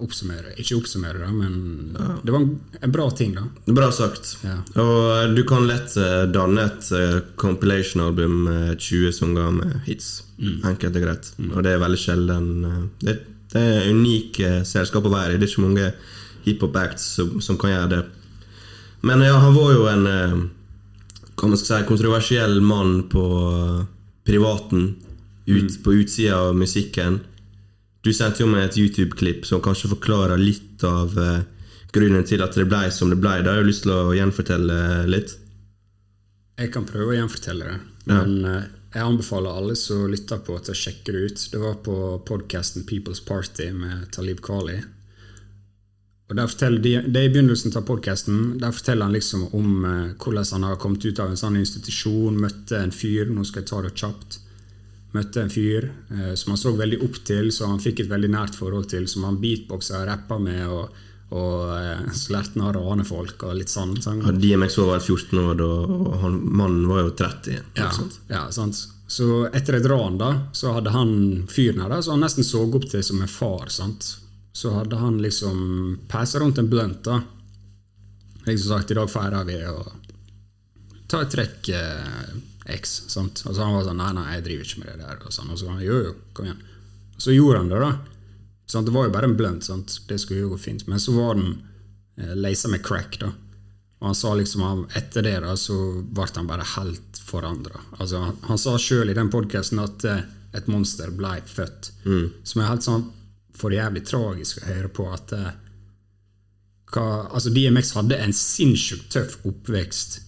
[0.00, 3.44] oppsummere Ikke oppsummere da, men det var en, en bra ting, da.
[3.72, 4.36] Bra sagt.
[4.44, 4.56] Ja.
[4.80, 10.22] Og eh, du kan lett eh, danne et eh, compilation-album med 20 sanger med hits.
[10.40, 11.30] Enkelt og greit.
[11.50, 12.48] Og det er veldig sjelden
[13.02, 13.18] Det,
[13.52, 15.40] det er unik eh, selskap å være i.
[15.40, 15.92] Det er ikke mange
[16.46, 18.02] hiphop-acts som, som kan gjøre det.
[19.06, 20.04] Men ja, han var jo en
[21.38, 23.24] kan man skal si, kontroversiell mann på
[24.26, 24.92] privaten.
[25.42, 27.18] Ut, På utsida av musikken.
[28.02, 31.44] Du sendte jo meg et YouTube-klipp som kanskje forklarer litt av eh,
[31.94, 33.36] grunnen til at det ble som det ble.
[33.44, 34.78] Da har jeg lyst til å gjenfortelle
[35.10, 35.36] litt.
[36.58, 37.76] Jeg kan prøve å gjenfortelle det,
[38.10, 38.56] men ja.
[38.96, 41.46] jeg anbefaler alle som lytter på, til å sjekke det ut.
[41.54, 41.96] Det var på
[42.28, 44.80] podkasten People's Party med Talib Kweli.
[46.32, 48.58] Og der forteller de, Det er i begynnelsen av podkasten.
[48.60, 52.38] Der forteller han liksom om eh, hvordan han har kommet ut av en sånn institusjon,
[52.40, 54.41] møtte en fyr Nå skal jeg ta det kjapt.
[55.12, 58.30] Møtte en fyr eh, som han så veldig opp til, som han fikk et veldig
[58.32, 61.02] nært forhold til, som han beatboxa og rappa med, og,
[61.36, 63.92] og eh, så lærte han å rane folk og litt sånn.
[64.00, 64.22] sånn.
[64.24, 67.60] Ja, DMX var vel 14 år og han, mannen var jo 30.
[67.76, 68.18] Ja, sant?
[68.32, 68.80] ja, sant.
[69.12, 71.12] Så etter et ran da, så hadde han
[71.52, 73.68] fyren her da, så han nesten så opp til som en far.
[73.68, 74.14] sant?
[74.56, 77.04] Så hadde han liksom pæsa rundt en blunt.
[77.04, 77.20] da.
[78.46, 79.92] Liksom sagt i dag feirer vi og
[81.12, 82.32] ta et trekk eh,
[82.66, 83.02] X.
[83.08, 83.42] sant?
[83.46, 85.20] Og så han var sånn nei, nei, jeg driver ikke med det der.
[85.20, 86.64] Og, sånn, og så han jo, jo, kom igjen.
[87.18, 87.92] Så gjorde han det, da.
[88.70, 88.88] Sant?
[88.88, 89.64] Det var jo bare en blunt.
[89.66, 89.96] sant?
[90.08, 90.86] Det skulle jo gå fint.
[90.90, 91.56] Men så var den
[92.18, 93.18] eh, leisa med crack.
[93.20, 93.32] da.
[94.02, 97.82] Og han sa liksom at Etter det da, så ble han bare helt forandra.
[97.98, 100.24] Altså, han, han sa sjøl i den podkasten at eh,
[100.56, 101.92] et monster ble født.
[102.44, 103.10] Som er helt sånn
[103.56, 105.06] for jævlig tragisk å høre på.
[105.12, 105.52] at eh,
[106.92, 110.20] hva, altså DMX hadde en sinnssykt tøff oppvekst.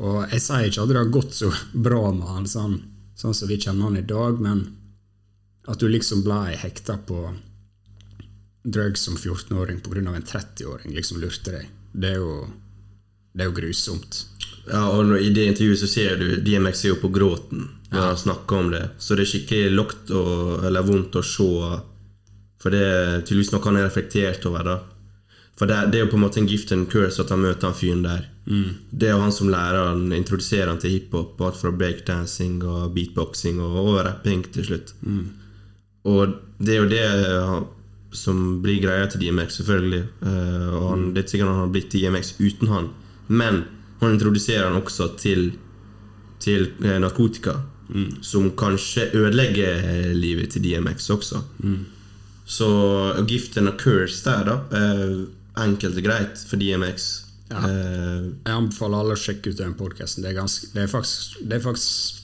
[0.00, 2.78] Og jeg sier ikke at det har gått så bra med han sånn,
[3.20, 4.62] sånn som vi kjenner han i dag, men
[5.68, 7.20] at du liksom ble hekta på
[8.64, 10.00] drugs som 14-åring pga.
[10.14, 12.46] en 30-åring liksom lurte deg, det er jo,
[13.32, 14.24] det er jo grusomt.
[14.70, 18.16] Ja, og I det intervjuet så ser du DMX er jo på gråten når han
[18.16, 18.82] snakker om det.
[18.98, 21.80] Så det er skikkelig lågt og- eller vondt å se.
[22.60, 24.62] For det er tydeligvis noe han har reflektert over.
[24.62, 24.76] da
[25.60, 27.68] For det, det er jo på en måte en gift and curse at han møter
[27.68, 28.22] han fyren der.
[28.48, 31.36] Det er jo han som lærer han, introduserer han til hiphop.
[31.44, 34.94] Alt fra breakdancing og beatboxing og, og rapping til slutt.
[36.08, 37.04] Og det er jo det
[38.16, 40.00] som blir greia til DMX, selvfølgelig.
[40.24, 42.88] Uh, og han, det er sikkert han har blitt DMX uten han.
[43.28, 43.64] Men
[44.00, 45.52] han introduserer han også til,
[46.40, 47.60] til eh, narkotika.
[48.22, 51.42] Som kanskje ødelegger eh, livet til DMX også.
[52.46, 52.70] Så
[53.28, 54.56] gift and a curse der, da.
[54.78, 55.26] Eh,
[55.58, 57.08] enkelt og greit for DMX.
[57.50, 57.64] Ja.
[57.66, 60.22] Eh, Jeg anbefaler alle å sjekke ut den podkasten.
[60.22, 60.80] Det, det,
[61.48, 62.20] det er faktisk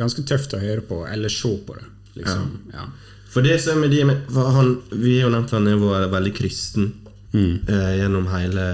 [0.00, 1.84] ganske tøft å høre på, eller se på det.
[2.16, 2.46] Liksom.
[2.72, 2.86] Ja.
[3.30, 6.88] For det som er med DMX han, Vi har jo nevnt han er veldig kristen
[7.34, 8.64] eh, gjennom hele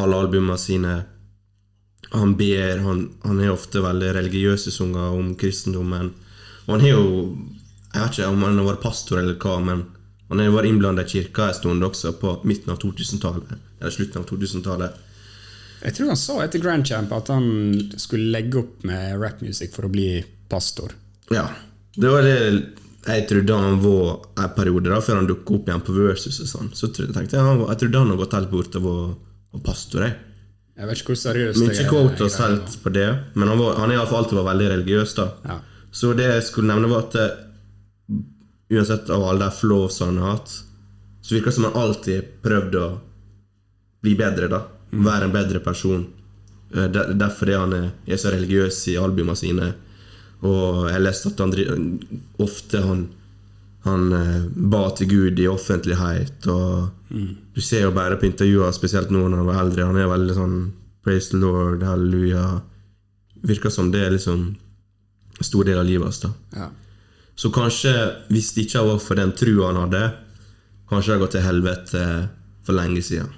[0.00, 0.92] alle albumene sine.
[2.12, 6.12] Han ber, han, han er ofte veldig religiøse sanger om kristendommen.
[6.66, 7.08] Og han har jo
[7.90, 9.80] Jeg vet ikke om han har vært pastor eller hva, men
[10.30, 13.54] han har vært innblanda i kirka en stund også, på midten av 2000-tallet.
[13.80, 14.98] Eller slutten av 2000-tallet.
[15.80, 17.48] Jeg tror han sa etter Grand Champ at han
[17.98, 20.92] skulle legge opp med rappmusikk for å bli pastor.
[21.32, 21.48] Ja,
[21.96, 22.36] det var det
[23.08, 26.50] jeg trodde han var en periode, da, før han dukket opp igjen på Versus og
[26.50, 26.72] sånn.
[26.76, 28.96] Så tenkte jeg han jeg trodde han hadde gått helt bort av å
[29.54, 30.04] være pastor.
[30.04, 30.18] Jeg.
[30.80, 33.98] Jeg vet ikke hvor seriøst Mye quotas helt på det, men han, var, han er
[33.98, 35.14] iallfall alltid vært veldig religiøs.
[35.18, 35.58] da Ja.
[35.90, 37.32] Så det jeg skulle nevne, var at eh,
[38.70, 40.50] uansett av alle de flaws han har hatt,
[41.22, 42.86] så virker det som han alltid prøvd å
[44.02, 44.48] bli bedre.
[44.48, 46.06] da Være en bedre person.
[46.74, 49.74] Eh, der- Derfor er han er, er så religiøs i albumene sine.
[50.42, 52.00] Og jeg leste at han
[52.38, 53.08] ofte han
[53.84, 56.46] han eh, ba til Gud i offentlighet.
[56.48, 56.90] Og
[57.54, 59.86] Du ser jo bare på intervjuer, spesielt nå når han var eldre.
[59.86, 62.60] Han er veldig sånn Praise the Lord, halleluja.
[63.42, 64.42] Virker som det er liksom
[65.38, 66.20] en stor del av livet hans.
[66.20, 66.68] da Ja.
[67.36, 67.92] Så kanskje,
[68.28, 70.02] hvis det ikke var for den trua han hadde,
[70.90, 72.04] kanskje det hadde gått til helvete
[72.66, 73.30] for lenge siden.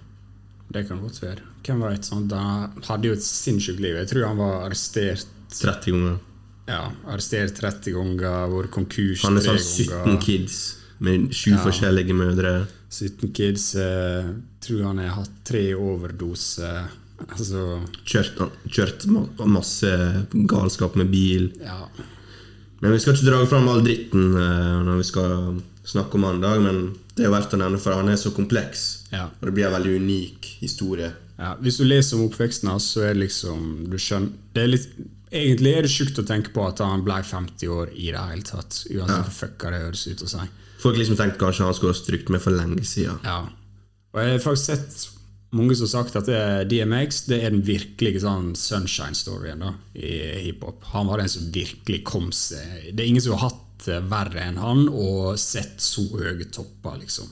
[0.72, 1.42] Det kan godt være.
[1.62, 2.32] Hvem sant?
[2.32, 3.94] Han hadde jo et sinnssykt liv.
[4.00, 6.18] Jeg tror han var arrestert 30 ganger.
[6.66, 10.20] ja, arrestert 30 ganger, vært konkurs Han er sånn 17 ganger.
[10.22, 11.58] kids med sju Ja.
[11.64, 12.66] forskjellige mødre.
[12.90, 13.74] 17 kids.
[13.74, 14.24] Eh,
[14.60, 16.88] tror han har hatt tre overdoser.
[17.28, 19.06] Altså Kjørt, kjørt
[19.46, 21.52] masse galskap med bil.
[21.60, 21.86] Ja.
[22.82, 26.42] Men vi skal ikke dra fram all dritten eh, når vi skal snakke om han
[26.42, 29.06] dag, men det er verdt å nevne, for han er så kompleks.
[29.12, 29.28] Ja.
[29.38, 31.12] Og det blir en veldig unik historie.
[31.38, 31.54] ja.
[31.62, 34.88] Hvis du leser om oppveksten hans, så er det liksom du skjønner, det er litt,
[35.32, 38.44] Egentlig er det sjukt å tenke på at han ble 50 år i det hele
[38.44, 38.82] tatt.
[38.92, 40.42] Uansett hvor fucka det høres ut å si.
[40.82, 43.16] Folk liksom tenkte kanskje han skulle ha strykt med for lenge siden.
[43.24, 43.38] Ja.
[44.12, 45.21] Og jeg har faktisk sett
[45.52, 46.28] mange som har sagt at
[46.70, 50.12] DMX det er den virkelige sånn sunshine-storyen da i
[50.48, 50.84] hiphop.
[50.94, 54.60] Han var den som virkelig kom seg Det er ingen som har hatt verre enn
[54.62, 57.28] han og sett så høye topper, liksom.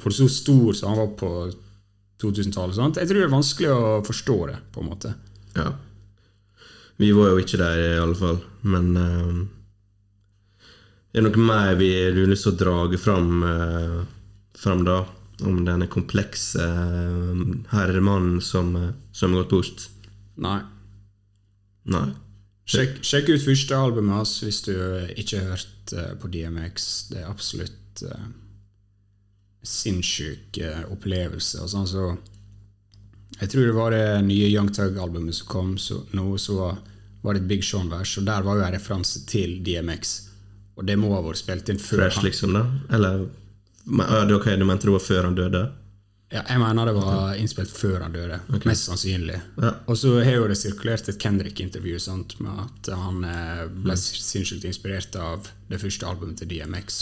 [0.00, 1.30] For så stor som han var på
[2.22, 2.76] 2000-tallet.
[2.76, 2.98] sant?
[3.00, 5.14] Jeg tror det er vanskelig å forstå det, på en måte.
[5.56, 5.70] Ja.
[7.00, 8.40] Vi var jo ikke der, i alle fall.
[8.62, 8.90] Men
[11.10, 14.02] Det er noe mer vi har lyst til å drage fram, uh,
[14.54, 15.00] fram da?
[15.46, 19.86] Om denne komplekse uh, herremannen som, uh, som har gått bort?
[20.40, 20.58] Nei.
[21.90, 22.08] Nei.
[22.70, 24.74] Sjekk, sjekk ut første albumet hans hvis du
[25.18, 26.84] ikke har hørt eh, på DMX.
[27.10, 28.28] Det er absolutt uh,
[29.66, 31.64] sinnssyk uh, opplevelse.
[31.64, 32.12] Og sånn, så
[33.40, 36.70] jeg tror det var det nye Young Tug-albumet som kom så, nå, så
[37.24, 40.14] var det et Big Sean-vers, og der var jo en referanse til DMX.
[40.78, 42.64] Og det må ha vært spilt inn før Fresh, liksom, da?
[42.96, 43.26] Eller
[43.90, 45.62] men, er ok, du mente det var før han døde?
[46.30, 48.36] Ja, jeg mener det var innspilt før han døde.
[48.64, 49.40] Mest sannsynlig.
[49.58, 49.72] Ja.
[49.90, 51.98] Og så har jo det sirkulert et Kendrick-intervju
[52.38, 57.00] med at han ble ble sinnssykt inspirert av det første albumet til DMX.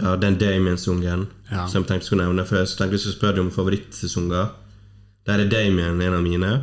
[0.00, 1.66] Ja, den Damien-sungen Ja.
[1.68, 2.46] som jeg tenkte jeg skulle nevne.
[2.48, 4.48] Jeg tenkte jeg skulle spørre deg om favorittsesonger.
[5.26, 6.54] Der er Damien en av mine.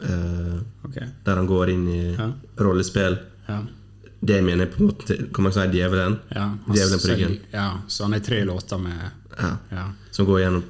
[0.00, 1.08] eh, okay.
[1.24, 2.28] der han går inn i Ja.
[2.60, 3.18] rollespill.
[3.48, 3.62] ja,
[4.20, 6.18] Damien er på en måte Kan man si djevelen?
[6.34, 7.38] ja, han Djevelen på ryggen.
[7.52, 9.56] Ja, så han er tre låter med Ja.
[9.70, 9.84] ja.
[10.10, 10.64] Som går gjennom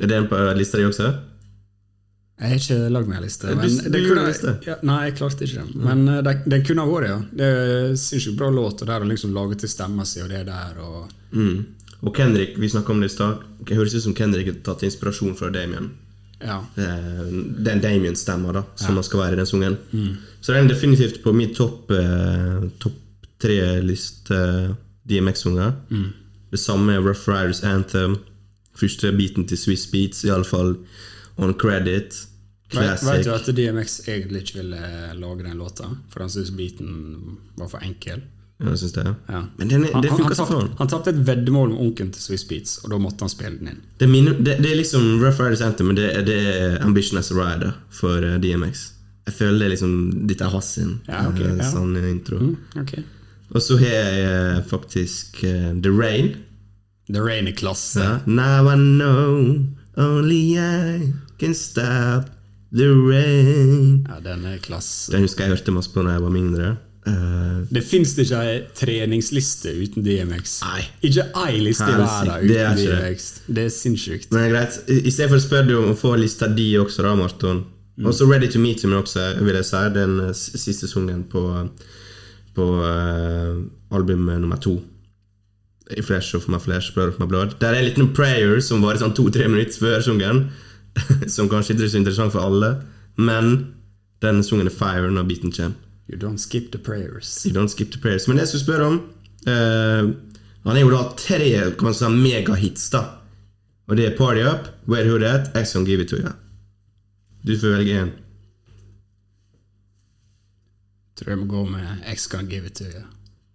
[0.00, 1.08] Er det en på lista di også?
[2.38, 3.48] Jeg har ikke lagd meg liste.
[3.48, 4.52] Du- Men du det gjorde kunne, liste.
[4.66, 5.74] ja, nei, jeg klarte ikke det.
[5.74, 7.16] Men eh, den, kunne ha vært, ja.
[7.34, 10.46] Det er sinnssykt bra låt, og der å liksom laget til stemma si, og det
[10.46, 11.64] der, og Mm.
[12.04, 13.40] Og Kendrick, vi snakka om det i stad.
[13.66, 15.90] Det høres ut som Kendrick har tatt inspirasjon fra Damien.
[16.40, 16.58] Ja.
[16.76, 17.26] Eh,
[17.64, 19.02] Den Damien-stemma da som ja.
[19.02, 19.76] skal være i den sungen.
[20.40, 22.94] Så den er definitivt på min topp eh, Topp
[23.42, 24.38] tre-liste
[25.08, 25.72] DMX-sanger.
[26.50, 28.16] Det samme er Rough Riders Anthem.
[28.78, 30.76] Første biten til Swiss Beats, iallfall
[31.38, 32.14] on credit.
[32.72, 33.24] Vet, vet Classic.
[33.24, 34.80] du at DMX egentlig ikke ville
[35.16, 35.86] lage den låta?
[36.10, 38.22] For han syntes beaten var for enkel.
[38.58, 39.04] Ja, jeg synes det.
[39.30, 39.40] Ja.
[39.58, 40.70] Men den, er- Han, det funka så faen.
[40.78, 43.68] han tapte et veddemål med onkelen til Swiss Beats, og da måtte han spille den
[43.70, 43.82] inn.
[44.00, 47.18] Det, min, det, det er liksom Rough Riders Anthem, men det, er- det er Ambition
[47.20, 48.88] as a Rider for eh, DMX.
[49.28, 49.94] Jeg føler det er liksom
[50.26, 51.68] Dette er hans sin Ja, eh, ja.
[51.70, 52.38] sånn intro.
[52.80, 52.94] Ok.
[53.54, 56.32] Og så har jeg eh, faktisk uh, The Rain.
[57.12, 58.00] The Rain er klasse.
[58.02, 58.18] Ja.
[58.26, 59.66] Now I know
[59.96, 62.26] only I can stop
[62.74, 64.04] the rain.
[64.08, 65.12] Ja, den er klasse.
[65.14, 66.74] Den husker jeg hørte masse på da jeg var mindre.
[67.08, 70.58] Eh, Det fins ikke ei treningsliste uten DMX.
[70.66, 70.84] Nei.
[71.08, 72.84] Ikke ei liste i verden er uten det.
[72.84, 73.30] DMX.
[73.46, 74.32] Det er sinnssykt.
[74.32, 74.78] men greit.
[74.88, 77.64] I stedet for spørre deg om å få lista di også, da, Marton.
[77.98, 78.06] Mm.
[78.06, 79.82] Også Ready to Meet You også, vil jeg si.
[79.96, 81.42] Den eh, siste sungen på,
[82.54, 83.58] på uh,
[83.90, 84.78] album nummer to.
[85.96, 87.58] I Flash of My Flesh, Blood of My Blood.
[87.60, 90.48] Der er en liten prayer som varer sånn to-tre minutter før sungen.
[91.34, 92.74] som kanskje ikke er så interessant for alle,
[93.16, 93.74] men
[94.22, 95.76] den sungen er fire når beaten kommer.
[96.08, 97.44] You don't skip the prayers.
[97.46, 98.28] You don't skip the prayers.
[98.28, 98.98] Men det jeg skulle spørre om
[99.46, 100.14] uh,
[100.64, 103.02] Han er jo da tre kan man si, megahits, da.
[103.88, 106.32] Og det er Party Up, Where Hood At, X On Give It To You.
[107.46, 108.10] Du får velge én.
[111.18, 113.04] Tror jeg må gå med X Can Give It To You.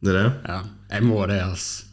[0.04, 0.30] Det er det?
[0.48, 0.62] Ja,
[0.92, 1.86] jeg må det, altså.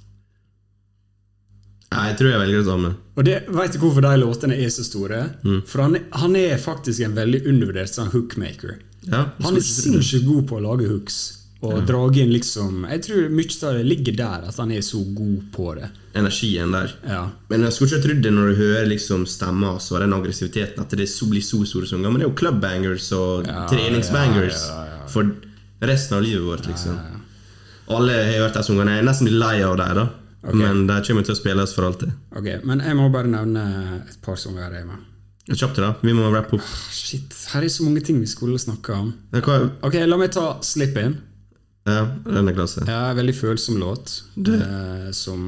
[1.90, 2.90] Nei, jeg tror jeg velger det samme.
[3.18, 5.20] Og det, Vet du hvorfor de låtene er så store?
[5.66, 8.78] For han, han er faktisk en veldig undervurdert sånn hookmaker.
[9.08, 11.20] Ja, Han er sinnssykt god på å lage hooks.
[11.60, 15.00] Og drage inn liksom Jeg tror mye av det ligger der, at han er så
[15.16, 15.90] god på det.
[16.16, 16.94] Energien der.
[17.04, 17.20] Ja.
[17.50, 20.96] Men jeg skulle ikke trodd det når du hører liksom stemma og den aggressiviteten, at
[20.96, 22.08] det så blir så store sanger.
[22.08, 25.34] Men det er jo clubbangers og treningsbangers ja, ja, for
[25.84, 26.96] resten av livet vårt, liksom.
[27.90, 28.96] Alle har hørt de sangene.
[28.96, 30.08] Jeg er nesten litt lei av dem, da.
[30.56, 32.16] Men de kommer til å spilles for alltid.
[32.32, 33.64] Ok, Men jeg må bare nevne
[34.06, 34.96] et par sanger her hjemme.
[35.50, 35.94] Kjapt, da.
[36.02, 36.66] Vi må rappe opp.
[36.94, 39.08] Shit, her er så mange ting vi skulle snakke om.
[39.82, 41.16] Ok, La meg ta Slip In.
[41.88, 42.84] Ja, den er klasse.
[42.86, 44.22] Ja, veldig følsom låt.
[44.38, 45.40] eh, som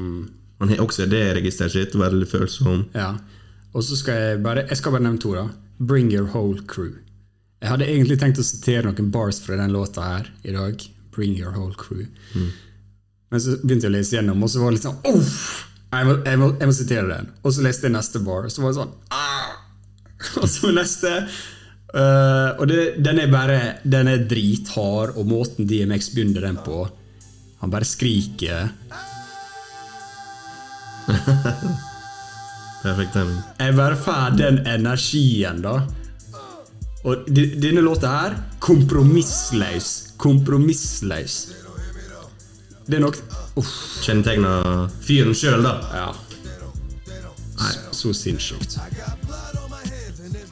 [0.59, 1.95] Han har også det registeret sitt.
[1.95, 2.85] Veldig følsom.
[2.93, 3.13] Ja.
[3.73, 5.47] Og så skal jeg bare Jeg skal bare nevne to, da.
[5.79, 6.91] Bring Your Whole Crew.
[7.61, 10.83] Jeg hadde egentlig tenkt å sitere noen bars fra den låta her i dag.
[11.15, 12.05] Bring Your Whole Crew.
[13.31, 15.69] Men så begynte jeg å lese gjennom, og så var det litt sånn Uff!
[15.93, 17.27] Jeg må, jeg, må, jeg må sitere den.
[17.45, 19.32] Og så leste jeg neste bar, og så var det sånn ah!
[20.41, 21.11] Og så neste.
[21.93, 26.87] Uh, og det, den er bare Den er drithard, og måten DMX begynner den på
[27.61, 28.71] Han bare skriker.
[32.83, 33.37] Perfekt timing.
[33.59, 35.77] Jeg bare får den energien, da.
[37.03, 40.15] Og denne låta her kompromissløs.
[40.17, 41.37] Kompromissløs.
[42.87, 43.17] Det er nok
[44.03, 44.53] Kjennetegna
[45.05, 45.77] fyren sjøl, da.
[45.93, 46.07] ja.
[47.59, 48.79] Nei, så sinnssykt.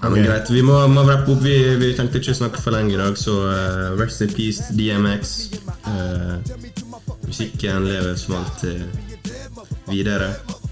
[0.02, 1.44] Ja, men greit, Vi må, må rappe opp.
[1.46, 4.74] Vi, vi tenkte ikke å snakke for lenge i dag, så uh, rest in peace
[4.74, 5.36] DMX.
[5.86, 6.42] Uh,
[7.28, 8.82] musikken lever som alltid
[9.92, 10.32] videre.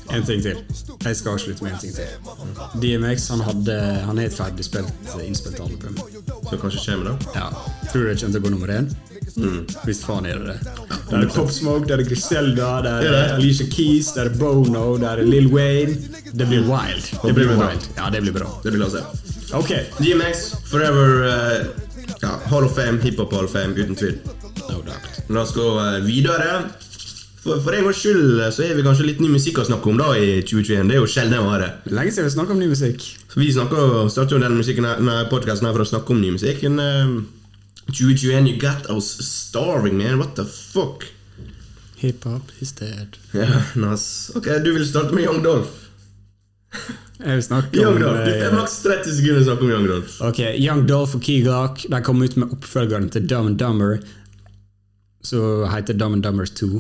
[0.09, 0.57] En ting til.
[1.05, 2.09] Jeg skal avslutte med en ting til.
[2.81, 3.75] DMX han hadde
[4.07, 6.01] Han er et ferdig spilt, innspilt album.
[6.49, 7.37] Så kanskje kommer, da.
[7.37, 7.47] Ja.
[7.91, 8.89] Tror du det kommer til å gå nummer én?
[9.85, 10.73] Hvis faen er det det.
[11.09, 15.21] Der er Pop Smoke, der er Griselda, der er Alicia Keys, der er Bono, der
[15.21, 15.95] er Lil Wayne.
[16.33, 17.05] Det blir wild.
[17.23, 17.89] Det blir wild.
[17.97, 18.49] Ja, det blir bra.
[18.63, 19.05] Det blir la oss se.
[19.57, 19.71] Ok.
[19.99, 21.65] DMX, forever uh,
[22.21, 24.19] ja, Hall of Fame, hiphop Hall of Fame, uten tvil.
[24.69, 25.23] No doubt.
[25.29, 25.71] La oss gå
[26.05, 26.61] videre.
[27.39, 29.87] For, for en gangs skyld eh, så har vi kanskje litt ny musikk å snakke
[29.91, 30.89] om da i 2021.
[30.89, 31.69] Det er jo sjelden vare.
[31.87, 33.05] Lenge siden vi snakket om ny musikk.
[33.31, 34.63] Så vi snakker, starter jo denne
[34.99, 36.65] denne podcasten for å snakke om ny musikk.
[36.67, 37.38] Men, eh,
[37.91, 40.19] 2021, you got us starving, man.
[40.19, 41.05] What the fuck?
[41.97, 43.17] Hiphop is dead.
[43.31, 44.31] Ja, nice.
[44.35, 45.69] Ok, du vil starte med Young Dolph.
[47.19, 49.71] Jeg vil snakke Young om Dolph, Du eh, får maks 30 sekunder å snakke om
[49.73, 50.13] Young Dolph.
[50.23, 53.97] Ok, Young Dolph og Key Glock De kom ut med oppfølgeren til Dumb and Dumber,
[55.25, 56.79] som heter Dumb and Dumber 2.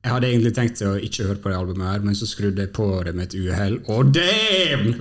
[0.00, 2.72] Jeg hadde egentlig tenkt å ikke høre på det albumet, her, men så skrudde jeg
[2.72, 3.74] på det med et uhell.
[3.92, 4.94] Og damn!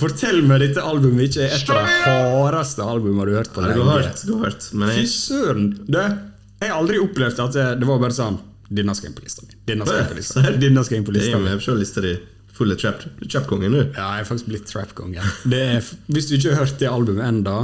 [0.00, 3.62] Fortell meg dette albumet ikke er et av de hardeste albumene du har hørt på
[3.64, 4.24] Det Du har hardt.
[4.26, 5.70] det har hardt Men Fy søren!
[5.88, 8.36] Jeg har aldri opplevd at det, det var bare sånn
[8.74, 9.56] Denne skal inn på lista mi.
[9.68, 10.52] Denne skal inn på lista mi.
[10.64, 11.48] Denne skal inn på lista mi.
[11.48, 12.14] med på lista di.
[12.54, 13.02] Full av trap.
[13.18, 13.80] Du Trap-kongen, du.
[13.96, 15.32] Ja, jeg er faktisk blitt trap-kongen.
[16.06, 17.56] Hvis du ikke har hørt det albumet enda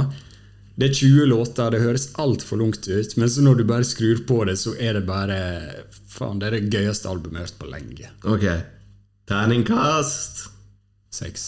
[0.75, 4.23] Det er 20 låter, det høres altfor langt ut, men så når du bare skrur
[4.27, 5.37] på det, så er det bare
[6.21, 8.09] Faen, det er det gøyeste albumet jeg har hørt på lenge.
[8.29, 8.45] Ok.
[9.31, 10.43] Terningkast.
[11.11, 11.47] Seks.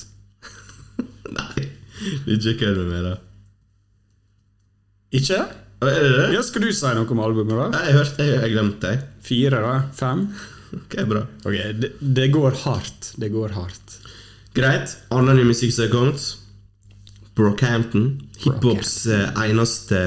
[1.37, 1.67] Nei,
[2.25, 3.13] du ikke kødd med da.
[5.13, 5.43] Ikke?
[5.83, 6.27] Er det det?
[6.33, 7.67] Ja, Skal du si noe om albumet, da?
[7.75, 9.07] Nei, Jeg hørte, jeg, jeg glemte det.
[9.27, 9.75] Fire, da?
[9.99, 10.25] Fem?
[10.73, 11.19] Ok, bra.
[11.45, 13.11] Ok, det, det går hardt.
[13.21, 13.91] Det går hardt.
[14.57, 14.95] Greit.
[15.13, 16.23] Annen ny musikk som er kommet.
[17.37, 18.07] Brockhampton.
[18.41, 19.99] Hiphops eh, eneste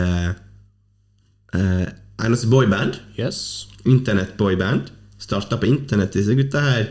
[1.55, 1.87] eh,
[2.26, 2.98] Eneste boyband.
[3.14, 3.68] Yes.
[3.87, 4.92] Internettboyband.
[5.18, 6.87] Starta på internett, disse gutta her.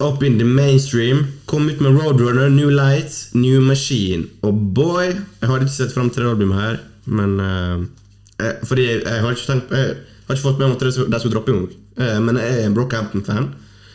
[0.00, 1.26] Up in the mainstream.
[1.46, 4.26] Kom ut med Roadrunner, New Lights, New Machine.
[4.42, 9.02] Og boy Jeg har ikke sett fram til det albumet her, men uh, Fordi jeg,
[9.04, 9.96] jeg har ikke tenkt Jeg
[10.28, 11.74] har ikke fått med meg at de skulle- de skulle droppe engang.
[12.00, 13.50] Eh, men jeg er en Brockhampton-fan.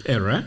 [0.06, 0.42] Er du det?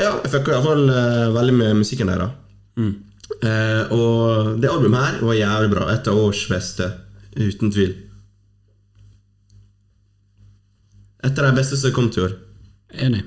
[0.00, 2.30] Ja, jeg fucka iallfall uh, veldig med musikken deres.
[2.78, 5.88] Uh, og det albumet her var jævlig bra.
[5.92, 6.86] Et av års beste.
[7.36, 7.96] Uten tvil.
[11.24, 12.38] Et av de beste som kom til i år.
[13.06, 13.24] Enig.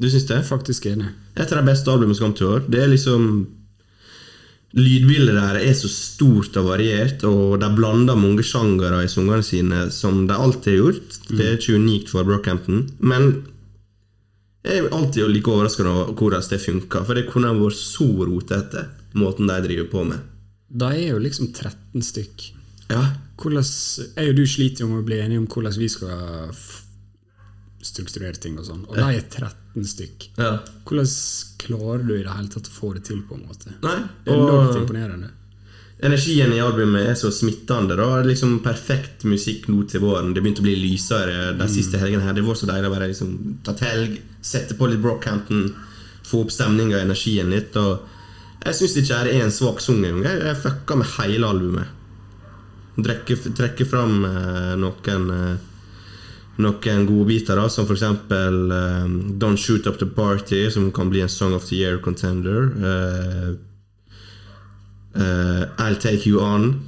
[0.00, 0.40] Du syns det?
[0.46, 1.10] Faktisk enig.
[1.34, 2.66] Et av de beste albumene som kom til i år.
[2.70, 3.28] Det er liksom
[4.74, 9.84] Lydbildet der er så stort og variert, og de blander mange sjangere i sangene sine,
[9.94, 11.18] som de alltid har gjort.
[11.30, 12.80] Det er ikke unikt for Brockhampton.
[12.98, 13.28] Men
[14.66, 18.88] jeg er alltid like overraska over hvordan det funker, for det kunne vært så rotete,
[19.14, 20.26] måten de driver på med.
[20.74, 22.48] De er jo liksom 13 stykk.
[22.90, 23.04] Ja,
[23.40, 23.64] Hvordan,
[24.16, 26.50] jeg og du sliter jo med å bli enige om hvordan vi skal
[27.84, 28.82] strukturere ting og sånn.
[28.88, 30.28] Og de er 13 stykk.
[30.40, 30.58] ja.
[30.84, 31.08] Hvordan
[31.64, 33.72] klarer du i det hele tatt å få det til, på en måte?
[33.84, 35.30] Nei, Det er enormt imponerende.
[36.04, 37.96] Energien i albumet er så smittende.
[37.96, 40.34] da Det liksom Perfekt musikk nå til våren.
[40.34, 42.22] Det begynte å bli lysere de siste helgene.
[42.22, 45.74] her Det var så deilig å bare liksom til helg, sette på litt Brockhampton,
[46.24, 47.76] få opp stemninga og energien litt.
[47.76, 48.00] Og
[48.64, 50.24] jeg syns ikke det er en svak sang engang.
[50.24, 51.86] Jeg, jeg fucka med hele albumet.
[52.94, 55.56] Trekke, trekke fram eh, noen eh,
[56.58, 58.02] noen godbiter, da, som f.eks.
[58.30, 62.68] Um, Don't Shoot Up The Party, som kan bli en Song of the Year contender.
[62.78, 63.54] Uh,
[65.16, 66.82] uh, I'll Take You On.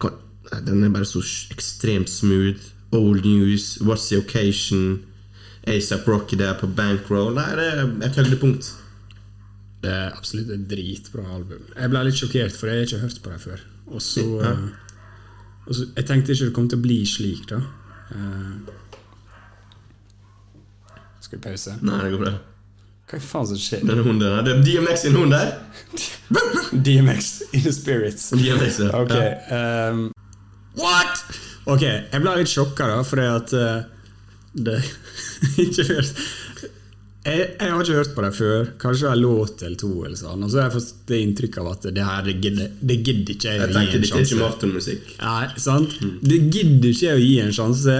[0.00, 0.16] Kan,
[0.66, 1.22] den er bare så
[1.54, 2.58] ekstremt smooth.
[2.92, 5.04] Old News, What's The Occasion,
[5.66, 7.34] ASAP Rocky der på Bankroll.
[7.36, 8.72] Nei, det er et høydepunkt.
[9.80, 11.62] Det er absolutt et dritbra album.
[11.76, 13.62] Jeg ble litt sjokkert, for jeg har ikke hørt på det før.
[13.94, 14.50] Og så, Ja.
[14.50, 14.58] eh,
[15.66, 17.60] og så Jeg tenkte ikke det kom til å bli slik, da.
[18.10, 18.54] Eh,
[21.20, 21.76] skal vi pause?
[21.82, 22.32] Nei, det går bra.
[23.10, 23.82] Hva faen som skjer?
[23.86, 24.42] Den hunden der.
[24.46, 25.56] Det er DMX sin hund der.
[26.70, 28.30] DMX in the spirits.
[28.30, 28.90] DMX, ja.
[29.00, 29.14] Ok.
[29.50, 30.04] Ehm,
[30.78, 31.24] What?!
[31.66, 33.82] Ok, jeg ble litt sjokka, da, fordi at uh,
[34.54, 34.78] det
[35.64, 36.22] Ikke først
[37.20, 38.70] jeg, jeg har ikke hørt på det før.
[38.80, 39.90] Kanskje en låt eller to.
[40.06, 42.72] eller sånn Og så har jeg fått det inntrykk av at det her det gidder,
[42.80, 44.94] det gidder ikke jeg Jeg å gi en sjanse.
[44.94, 45.16] ikke.
[45.20, 45.96] Nei, sant?
[46.32, 47.96] Det gidder ikke jeg å gi en sjanse.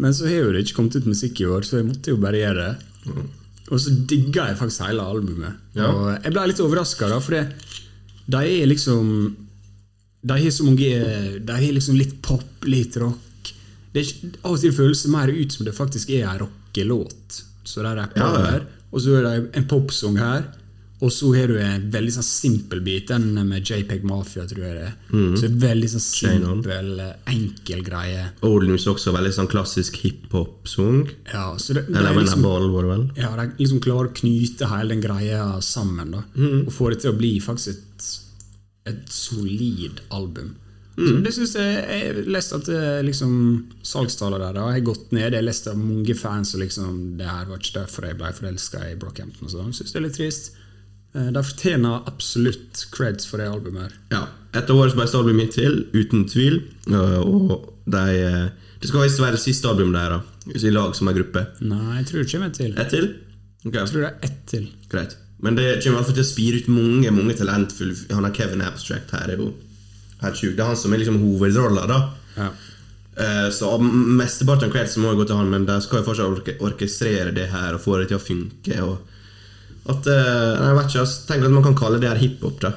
[0.00, 2.20] Men så har jo det ikke kommet ut musikk i år, så jeg måtte jo
[2.22, 3.26] bare gjøre det.
[3.70, 5.60] Og så digga jeg faktisk hele albumet.
[5.76, 5.90] Ja.
[5.92, 9.08] Og jeg ble litt overraska, da, for de er liksom
[10.24, 10.88] De har så mange
[11.44, 13.50] De har liksom litt pop, litt rock.
[13.92, 17.42] Det er av og til føles det mer ut som det faktisk er en rockelåt.
[17.64, 18.44] Så de rapper Ja, ja.
[18.50, 20.44] der, og så er det en popsang her.
[21.02, 24.76] Og så har du en veldig sånn simpel bit, den med JPEG Mafia, tror jeg
[24.78, 24.92] det er.
[25.36, 26.92] Så det er veldig sånn simpel,
[27.28, 28.22] enkel greie.
[28.46, 31.02] Old News også veldig sånn klassisk hiphop-sang.
[31.32, 33.04] Ja, så det, det Eller er liksom, ball, var det vel?
[33.20, 36.14] ja, de liksom klarer å knyte hele den greia sammen.
[36.14, 36.22] da
[36.62, 38.08] Og få det til å bli faktisk et,
[38.94, 40.54] et solid album.
[40.96, 43.32] Så det synes Jeg jeg leste at det, liksom,
[43.82, 45.32] salgstallene der har gått ned.
[45.32, 48.84] Jeg leste av mange fans som liksom Det her var ikke derfor jeg ble forelska
[48.92, 49.44] i Brockhampton.
[49.48, 49.72] og sånn.
[49.72, 50.50] Jeg synes det er litt trist.
[51.14, 53.90] Eh, De fortjener absolutt creds for det albumet.
[53.90, 54.26] her Ja.
[54.54, 56.62] Et av årets beste album hittil, uten tvil.
[56.86, 58.48] Uh, Og de, eh,
[58.80, 59.94] det skal visst være det siste albumet
[60.46, 61.46] deres, i lag som en gruppe.
[61.60, 62.72] Nei, jeg tror det kommer et til.
[62.78, 63.14] Et til?
[63.66, 63.80] Okay.
[63.80, 64.68] Jeg tror det er ett til.
[64.88, 65.16] Greit.
[65.42, 68.30] Men det kommer i hvert fall til å spire ut mange mange talentfulle Han har
[68.32, 69.52] Kevin Abstract her, er jo
[70.28, 70.54] helt sjuk.
[70.56, 71.98] Det er han som er liksom hovedrolla, da.
[72.36, 72.48] Ja.
[73.16, 76.32] Eh, Så mesteparten av creds må jo gå til han, men de skal jo fortsatt
[76.32, 78.80] orke orkestrere det her og få det til å funke.
[78.82, 82.60] Og at, eh, jeg vet ikke, jeg Tenk at man kan kalle det her hiphop,
[82.60, 82.72] da.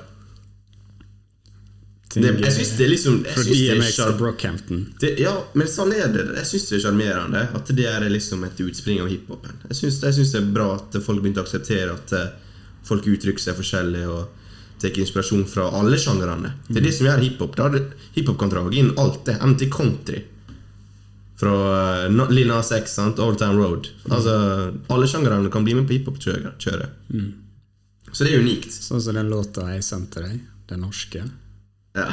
[2.18, 4.80] Det, jeg syns det er liksom det er DMX til Brockhampton.
[5.02, 6.24] det, Ja, men sånn er det.
[6.40, 9.58] Jeg syns det er sjarmerende at det er liksom et utspring av hiphopen.
[9.70, 12.30] Jeg syns synes det er bra at folk begynte å akseptere at eh,
[12.88, 14.30] folk uttrykker seg forskjellig og
[14.82, 16.54] tar inspirasjon fra alle sjangrene.
[16.68, 17.58] Det er det som gjør hiphop.
[18.16, 19.38] Hiphop kan dra inn alt det.
[19.42, 20.24] MT country.
[21.38, 21.54] Fra
[22.10, 23.20] uh, Lil Nas X, sant?
[23.22, 23.90] Old Town Road.
[24.10, 24.34] Altså,
[24.94, 26.68] Alle sjangrene kan bli med på hiphop-kjøret.
[28.12, 28.74] Så det er unikt.
[28.74, 31.22] Sånn som den låta jeg sendte deg, den norske.
[31.98, 32.10] Ja.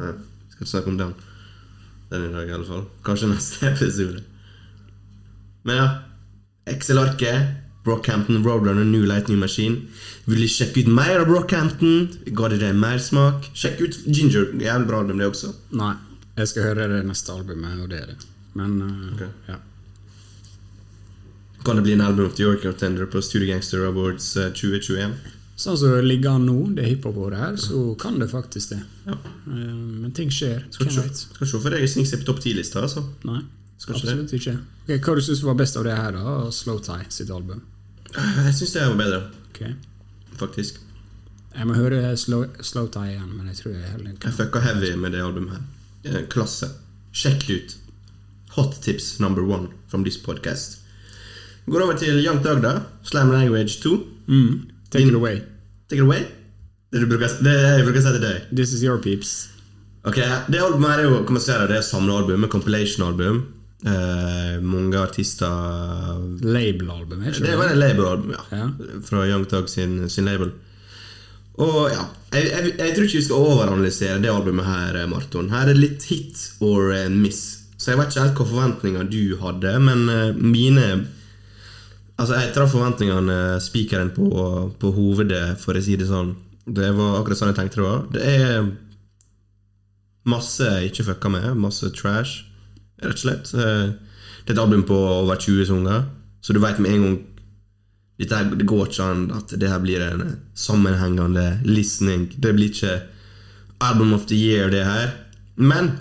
[0.00, 0.12] ja.
[0.52, 1.16] Skal ikke snakke om den
[2.08, 2.84] Den i dag, i alle fall.
[3.04, 4.22] Kanskje neste episode.
[5.68, 5.88] Men ja.
[6.68, 7.67] Excel-arket.
[7.88, 9.86] Brockhampton Roadrunner New Light New Machine.
[10.28, 12.10] Vil du sjekke ut mer av Brockhampton?
[12.36, 13.48] Ga det deg mer smak?
[13.56, 14.52] Sjekk ut Ginger.
[14.60, 15.54] Jævlig bra album, det også.
[15.80, 15.94] Nei,
[16.36, 18.18] jeg skal høre det neste albumet, og det er det.
[18.58, 19.32] Men uh, okay.
[19.48, 19.56] ja.
[21.64, 25.16] Kan det bli en album of the York contender på Studio Gangster Awards eh, 2021?
[25.58, 28.82] Sånn som det ligger an nå, det hiphop-året her, så kan det faktisk det.
[29.08, 29.16] Ja.
[29.16, 29.72] Eh,
[30.04, 30.62] men ting skjer.
[30.74, 33.02] Skal ikke se for deg snike seg på topp 10-lista, altså.
[33.26, 33.40] Nei,
[33.80, 34.54] absolutt ikke.
[34.84, 36.36] Okay, hva du syns var best av det her, da?
[36.54, 37.64] Slow Tie sitt album.
[38.16, 39.22] Jeg syns det var bedre,
[39.54, 39.72] Okay.
[40.38, 40.78] faktisk.
[41.56, 44.60] Jeg må høre Slow, slow Tie igjen, men jeg tror jeg heller Jeg kan fucka
[44.60, 45.62] heavy med det albumet her.
[46.04, 46.68] Eh, Klasse.
[47.12, 47.76] Sjekk det ut.
[48.56, 50.78] Hot tips number one from this podcast.
[51.66, 52.80] Vi går over til Young Dagda da.
[53.04, 54.06] Slam Language 2.
[54.28, 55.42] mm, Take Din- it away.
[55.90, 56.24] Take it away.
[56.92, 58.42] Det, du bruker, det jeg bruker å si til deg.
[58.56, 59.48] This is your peeps.
[60.04, 60.16] Ok,
[60.48, 63.42] Det albumet her er jo kan man si det, det er samlealbum, et compilation-album.
[63.86, 65.46] Eh, mange artister
[66.42, 68.46] Label-album, er ikke Det var et label-album, ja.
[68.50, 68.96] Ja.
[69.06, 70.50] Fra Young Tug sin, sin label.
[71.58, 75.50] Og ja, jeg, jeg, jeg tror ikke vi skal overanalysere det albumet her, Marton.
[75.50, 77.68] Her er det litt hit or eh, miss.
[77.78, 80.88] Så jeg vet ikke helt hva forventninger du hadde, men eh, mine
[82.18, 84.26] Altså, jeg traff forventningene eh, spikeren på,
[84.82, 86.32] på hovedet, for å si det sånn.
[86.66, 88.00] Det var akkurat sånn jeg tenkte det var.
[88.10, 88.66] Det er
[90.28, 91.46] masse jeg ikke fucka med.
[91.62, 92.47] Masse trash,
[93.02, 93.54] rett og slett.
[93.54, 93.94] Eh,
[94.48, 96.04] Det er et album på over 20 sanger,
[96.40, 97.16] så du veit med en gang
[98.18, 102.28] her, Det går ikke an at det her blir en sammenhengende listening.
[102.40, 103.02] Det blir ikke
[103.80, 105.12] album of the year, det her.
[105.56, 105.98] Men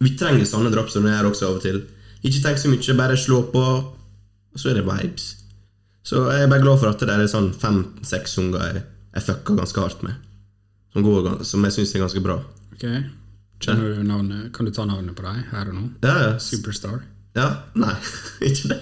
[0.00, 1.82] vi trenger sånne drops som det her også av og til.
[2.24, 5.34] Ikke tenk så mye, bare slå på, og så er det vibes.
[6.02, 8.82] Så jeg er bare glad for at det der er sånn fem-seks sanger jeg,
[9.14, 10.14] jeg fucka ganske hardt med.
[10.94, 12.38] Som, går, som jeg syns er ganske bra.
[12.72, 12.86] Ok.
[13.62, 14.52] Kjenner du navnet?
[14.54, 15.86] Kan du ta navnet på dem her og nå?
[16.04, 16.30] Ja, ja.
[16.42, 17.00] Superstar.
[17.36, 17.48] Ja,
[17.78, 17.94] nei,
[18.48, 18.78] ikke det.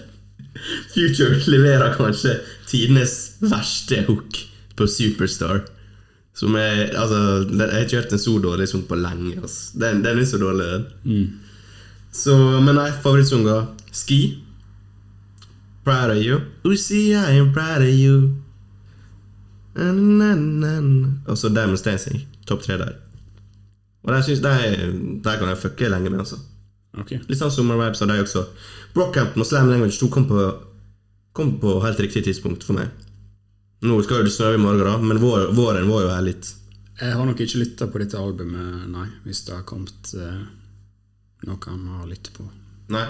[0.93, 4.39] Future leverer kanskje tidenes verste hook
[4.77, 5.65] på Superstar.
[6.37, 7.19] Som er Altså,
[7.49, 9.37] jeg har ikke hørt en så dårlig sang på lenge.
[9.41, 9.79] Altså.
[9.81, 11.21] Den, den er så dårlig, den.
[12.13, 14.21] Så, men nei, favorittsanger Ski.
[15.85, 16.41] Proud of you.
[16.65, 18.35] Uzi, I am proud of you.
[19.77, 22.25] Og så Diamond Dancing.
[22.47, 22.97] Topp tre der.
[24.07, 24.93] Og der, synes, der,
[25.25, 26.39] der kan jeg fucke lenge med, altså.
[26.97, 27.19] Okay.
[27.29, 28.45] Litt sånn Summer Vibes av deg også.
[28.95, 30.45] Brockhampton og Slam Language 2 kom på,
[31.37, 32.95] kom på helt riktig tidspunkt for meg.
[33.85, 36.49] Nå skal jo det snø i morgen, da, men vår, våren var jo her litt.
[36.97, 40.39] Jeg har nok ikke lytta på dette albumet, nei, hvis det har kommet eh,
[41.45, 42.47] noe å lytte på.
[42.95, 43.05] Nei,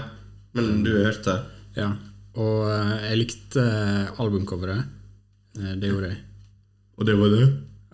[0.57, 1.37] men du har hørt det?
[1.77, 1.93] Ja,
[2.35, 4.91] og eh, jeg likte eh, albumcoveret.
[5.61, 6.19] Eh, det gjorde jeg.
[6.97, 7.47] Og det var det?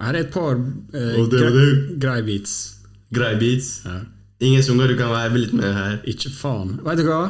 [0.04, 1.68] Her er et par eh, gre
[2.02, 2.56] greie beats.
[3.14, 3.70] Grei beats?
[3.86, 4.00] Ja.
[4.44, 6.00] Ingen sanger du kan vibe litt med her?
[6.10, 6.78] Ikke faen.
[6.84, 7.22] Vet du hva?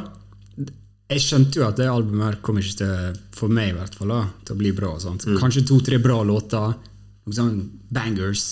[1.13, 4.13] Jeg skjønte jo at det albumet her kommer ikke til, for meg i hvert fall,
[4.15, 4.93] da, til å bli bra.
[5.03, 5.27] Sant?
[5.37, 6.73] Kanskje to-tre bra låter.
[7.23, 8.47] Noen sånne bangers.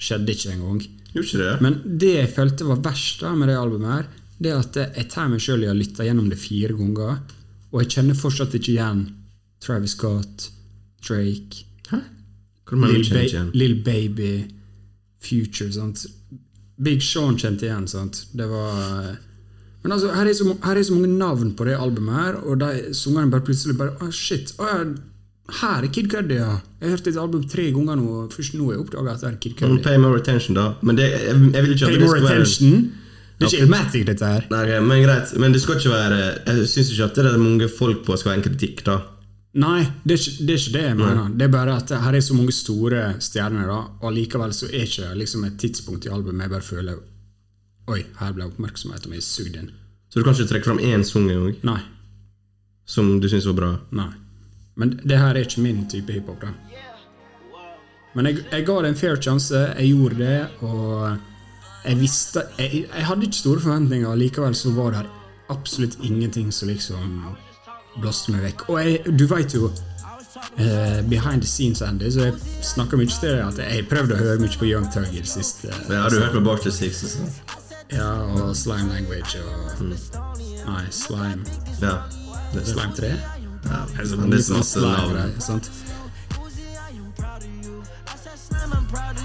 [0.00, 0.80] Skjedde ikke engang.
[1.12, 1.50] Det?
[1.60, 4.06] Men det jeg følte var verst da med det albumet, her
[4.40, 7.18] Det er at jeg tar meg sjøl i å lytte gjennom det fire ganger,
[7.74, 9.02] og jeg kjenner fortsatt ikke igjen
[9.60, 10.46] Travis Scott,
[11.04, 11.98] Drake, Hæ?
[12.64, 13.58] Hva mener Lil, du kjenner ba?
[13.58, 14.30] Lil Baby,
[15.20, 15.68] Future.
[15.74, 16.06] Sant?
[16.82, 17.86] Big Sean kjente igjen.
[17.90, 18.24] Sant?
[18.32, 19.18] Det var
[19.82, 22.60] Men altså, her er, så, her er så mange navn på det albumet, her og
[22.60, 24.52] de sangerne bare plutselig bare Å, shit.
[24.60, 24.82] Oh, ja,
[25.60, 26.58] her er Kid Cudi, ja.
[26.80, 29.24] Jeg har hørt et album tre ganger nå, og først nå har jeg oppdaga at
[29.24, 30.72] det er Kid Mm, Pay more attention, da.
[30.82, 32.90] Men det, jeg, jeg vil ikke at Pay det more skal være attention.
[33.40, 34.46] Det er ikke Ilmatic, dette her.
[34.52, 35.32] Nei, okay, men greit.
[35.40, 38.34] Men det skal ikke være Jeg syns ikke at det er mange folk på skal
[38.34, 38.98] være en kritikk, da.
[39.58, 41.30] Nei, det er, ikke, det er ikke det jeg mener.
[41.34, 44.84] Det er bare at her er så mange store stjerner, da, og likevel så er
[44.86, 47.00] ikke liksom et tidspunkt i albumet jeg bare føler
[47.90, 49.72] Oi, her ble oppmerksomheten min sugd inn.
[50.10, 51.80] Så du kan ikke trekke fram én sang engang Nei.
[52.86, 53.70] som du syns var bra?
[53.90, 54.12] Nei.
[54.78, 56.54] Men det her er ikke min type hiphop, da.
[58.14, 61.18] Men jeg, jeg ga det en fair sjanse, jeg gjorde det, og
[61.84, 65.06] jeg visste Jeg, jeg hadde ikke store forventninger, likevel så var det
[65.50, 67.22] absolutt ingenting som liksom
[68.02, 68.66] blåste meg vekk.
[68.72, 69.70] Og jeg, du veit jo
[70.56, 72.34] Uh, Behind the scenes, Andy, så jeg
[72.64, 75.28] snakka mye til deg at jeg prøvde å høre mye på Young Tug i det
[75.28, 75.68] siste.
[75.90, 77.02] Ja, du hørte på Barter Six?
[77.04, 77.58] og sånn.
[77.90, 81.42] Ja, og Slime Language og Nei, Slime
[81.82, 81.96] Ja.
[82.54, 83.10] Det, er Slime 3?
[83.10, 83.80] ja.
[83.98, 85.26] Altså, det er sånn slime,
[88.50, 89.16] I am proud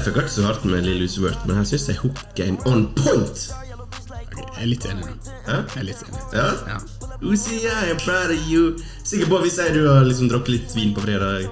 [0.00, 2.86] Jeg fikk ikke så hardt med Lille Usevert, men her syns jeg hooker en on
[2.96, 3.40] point!
[4.32, 5.16] Jeg er litt enig nå.
[5.44, 6.20] Jeg er litt enig.
[6.32, 6.44] Ja?
[6.70, 6.76] Ja.
[7.20, 8.70] Uzi, I'm proud of you.
[9.04, 11.50] Sikker på hvis jeg du har liksom drukket litt vin på fredag.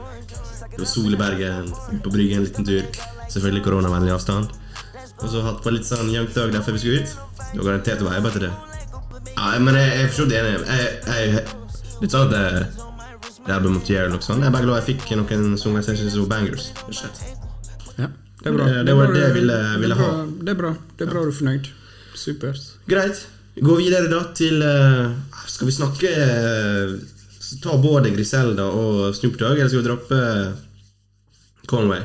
[0.62, 1.68] Det var sol i Bergen,
[2.00, 2.88] på bryggen en liten tur.
[3.34, 4.54] Selvfølgelig koronavennlig avstand.
[5.18, 7.18] Og så hatt på litt sånn Young dag derfor vi skulle ut.
[7.50, 8.52] Du har garantert vibe til det.
[9.34, 10.54] Ja, men jeg, jeg er så vidt enig.
[10.70, 11.44] Jeg, jeg,
[12.00, 12.88] litt sånn at det,
[13.42, 14.40] det albumet Year eller noe sånt.
[14.40, 16.72] Jeg er bare glad jeg fikk noen sanger som jeg synes var bangers.
[17.98, 18.08] Ja,
[18.48, 18.66] det er bra.
[18.72, 20.10] Det- det var det jeg ville- ville det ha.
[20.42, 20.72] Det er bra.
[20.96, 21.68] Det er bra du er fornøyd.
[22.18, 22.64] Supert.
[22.88, 23.26] Greit.
[23.60, 25.12] Gå videre da til eh,
[25.46, 26.92] Skal vi snakke eh,
[27.62, 30.18] Ta både Griselda og Snoop Dogg, eller skal vi droppe
[31.66, 32.00] Conway?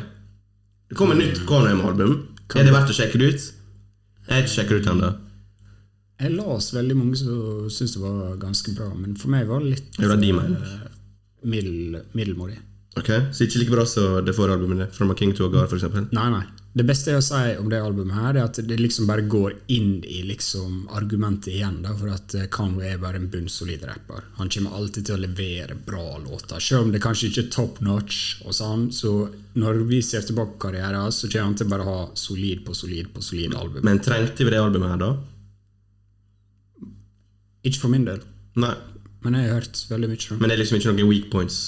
[0.89, 2.27] Det kommer nytt Conway-album.
[2.55, 3.45] Er det verdt å sjekke det ut?
[4.27, 5.09] Jeg har ikke sjekket det ut ennå.
[6.23, 9.71] Jeg las veldig mange som syntes det var ganske bra, men for meg var det
[9.73, 10.87] litt Det var de eh,
[11.43, 12.59] middel, middelmådig.
[12.95, 15.65] Ok, Så ikke like bra som det forrige albumet From a King to a God,
[15.71, 16.05] for eksempel.
[16.13, 16.43] Nei, nei.
[16.73, 19.55] Det beste jeg å si om det albumet, her er at det liksom bare går
[19.73, 21.79] inn i liksom argumentet igjen.
[21.85, 24.23] Da, for at eh, Conway er bare en bunnsolid rapper.
[24.39, 26.57] Han kommer alltid til å levere bra låter.
[26.61, 29.13] Selv om det kanskje ikke er top notch, og sånn, så
[29.57, 32.73] når vi ser tilbake på karrieren, så kommer han til bare å ha solid på
[32.77, 33.85] solid på solid album.
[33.85, 35.11] Men trengte vi det albumet her, da?
[37.63, 38.21] Ikke for min del,
[38.59, 38.73] Nei.
[39.23, 40.23] men jeg har hørt veldig mye.
[40.25, 40.41] om det.
[40.41, 41.59] Men det er liksom ikke noen weak points?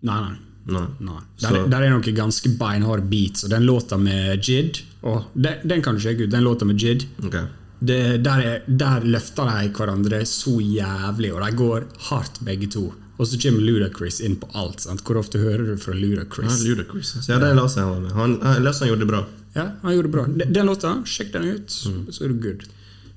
[0.00, 0.38] Nei, nei.
[0.66, 0.84] Nei.
[1.00, 1.20] Nei.
[1.40, 5.82] Der, der er noen ganske beinharde beats, og den låta med Jid oh, den, den
[5.82, 6.30] kan du sjekke ut.
[6.30, 7.46] Den låta med Jid Okay.
[7.80, 12.90] det, der, er, der løfter de hverandre så jævlig, og de går hardt begge to.
[13.20, 14.80] Og så kommer Ludacris inn på alt.
[14.80, 15.02] Sant?
[15.04, 16.62] Hvor ofte hører du fra Ludacris?
[16.62, 17.10] Ja, Ludacris?
[17.20, 18.14] Så ja, det la seg han med.
[18.16, 19.24] Han, jeg han gjorde det bra.
[19.56, 20.24] Ja, han gjorde det bra.
[20.30, 22.06] Den, den låta, sjekk den ut, Mm.
[22.12, 22.64] så er du good.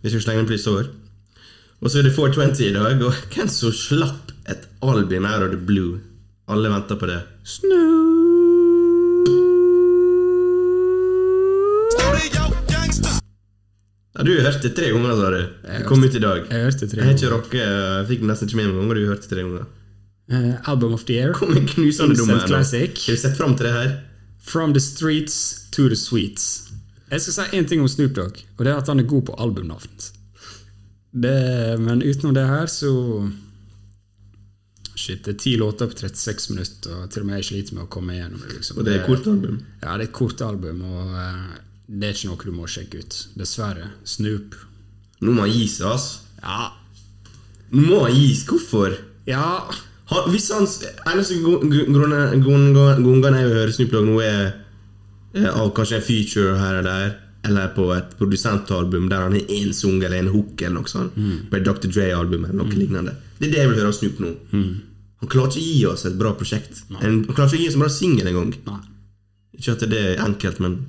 [0.01, 0.89] Vi skal slenge den på over.
[1.83, 5.51] Og så er det 420 i dag, og hvem som slapp et album out of
[5.51, 5.99] the blue?
[6.47, 7.21] Alle venter på det.
[12.67, 13.09] Gangsta.
[14.13, 15.39] Ja, du hørte det tre ganger, sa du.
[15.67, 16.43] Det kom ut i dag.
[16.49, 17.37] Jeg hørte tre Jeg har ikke ganger.
[17.37, 19.65] rocke, jeg fikk nesten ikke med meg ganger du hørte tre ganger.
[20.31, 21.33] Uh, album of the year.
[21.35, 23.05] Kom en knusende dum Instant classic.
[23.07, 23.93] Har du sett fram til det her?
[24.43, 25.37] From the streets
[25.71, 26.69] to the sweets.
[27.11, 29.21] Jeg skal si én ting om Snoop Dogg, og det er at han er god
[29.29, 29.89] på albumnavn.
[31.13, 32.89] Men utenom det her, så
[34.95, 37.85] Shit, det er ti låter på 36 minutter, og til og med jeg sliter med
[37.87, 38.57] å komme gjennom det.
[38.59, 38.77] Liksom.
[38.77, 39.55] Og det er et kort album.
[39.81, 41.55] Ja, det er et kort album, og eh,
[41.87, 43.17] det er ikke noe du må sjekke ut.
[43.39, 43.89] Dessverre.
[44.07, 44.59] Snoop.
[45.23, 46.07] Nå må han gi seg, ass.
[46.43, 46.69] Ja.
[47.73, 48.53] Nå må han gi seg.
[48.53, 48.99] Hvorfor?
[49.23, 49.71] Ja
[50.11, 56.03] Han, hvis hans eneste grunn jeg å høre Snoop Dogg nå, er av kanskje en
[56.05, 57.13] feature her eller der,
[57.43, 61.15] eller på et produsentalbum der han har én sang eller en hook eller noe sånt,
[61.49, 61.89] på et Dr.
[61.91, 63.17] Dre-album eller noe lignende.
[63.39, 64.33] Det er det jeg vil høre av Snoop nå.
[65.23, 66.81] Han klarer ikke å gi oss et bra prosjekt.
[66.99, 68.55] En, han klarer ikke å gi oss en bra singel engang.
[68.67, 68.79] Nei.
[69.59, 70.79] Ikke at det er enkelt, men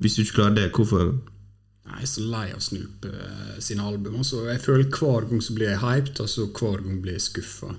[0.00, 1.12] hvis du ikke klarer det, hvorfor
[1.90, 4.16] Jeg er så lei av Snoop uh, sine album.
[4.22, 7.26] Altså, jeg føler hver gang så blir jeg hyped, og så hver gang blir jeg
[7.26, 7.74] skuffa.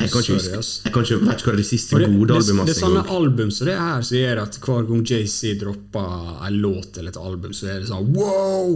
[0.00, 0.58] Jeg kan ikke huske.
[0.84, 3.52] Jeg kan ikke, vet ikke hva det siste det, gode albumene det er sånne album
[3.54, 7.54] som det her som gjør at hver gang JC dropper en låt eller et album,
[7.54, 8.74] så er det sånn wow!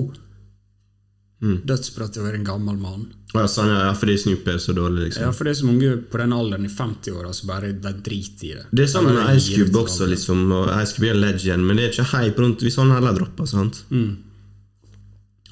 [1.39, 1.61] Mm.
[1.71, 3.05] Dødsbra til å være en gammel mann.
[3.35, 5.27] Ja, sånn, ja, fordi Snoop er så dårlig, liksom.
[5.27, 8.47] Ja, For det er så mange på den alderen i 50-åra som bare de driter
[8.49, 8.65] i det.
[8.73, 10.47] Det er sånn med Ice Cube også, liksom.
[10.55, 13.15] Og Ice Cube er en legend, men det er ikke hype rundt hvis han heller
[13.21, 13.47] dropper.
[13.51, 13.83] sant?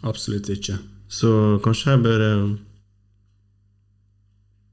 [0.07, 0.79] Absolutt ikke.
[1.07, 1.31] Så
[1.62, 2.47] kanskje jeg bør eh,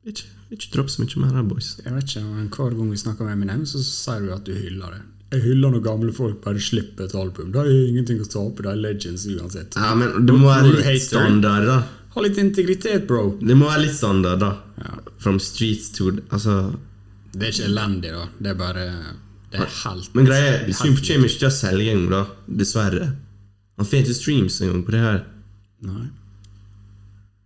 [0.10, 0.26] Ikke,
[0.58, 1.74] ikke dropp så mye mer boys.
[1.84, 4.54] Jeg vet ikke, men Hver gang vi snakker med Eminem, så sier du at du
[4.54, 5.02] hyller det.
[5.34, 7.50] Jeg hyller når gamle folk bare slipper et album.
[7.54, 9.74] De har ingenting å tape, de er legends uansett.
[9.80, 11.80] Ja, men det må være litt standard, da.
[12.14, 13.32] Ha litt integritet, bro.
[13.42, 14.52] Det må være litt standard, da.
[14.84, 15.00] Ja.
[15.24, 16.74] From streets to Altså
[17.32, 18.26] Det er ikke elendig, da.
[18.38, 18.86] Det er bare
[19.54, 22.58] Det er helt Men greia er, Snoop kommer ikke til å selge engang, da.
[22.62, 23.08] Dessverre.
[23.80, 25.24] Han får ikke streams engang på det her.
[25.88, 26.06] Nei.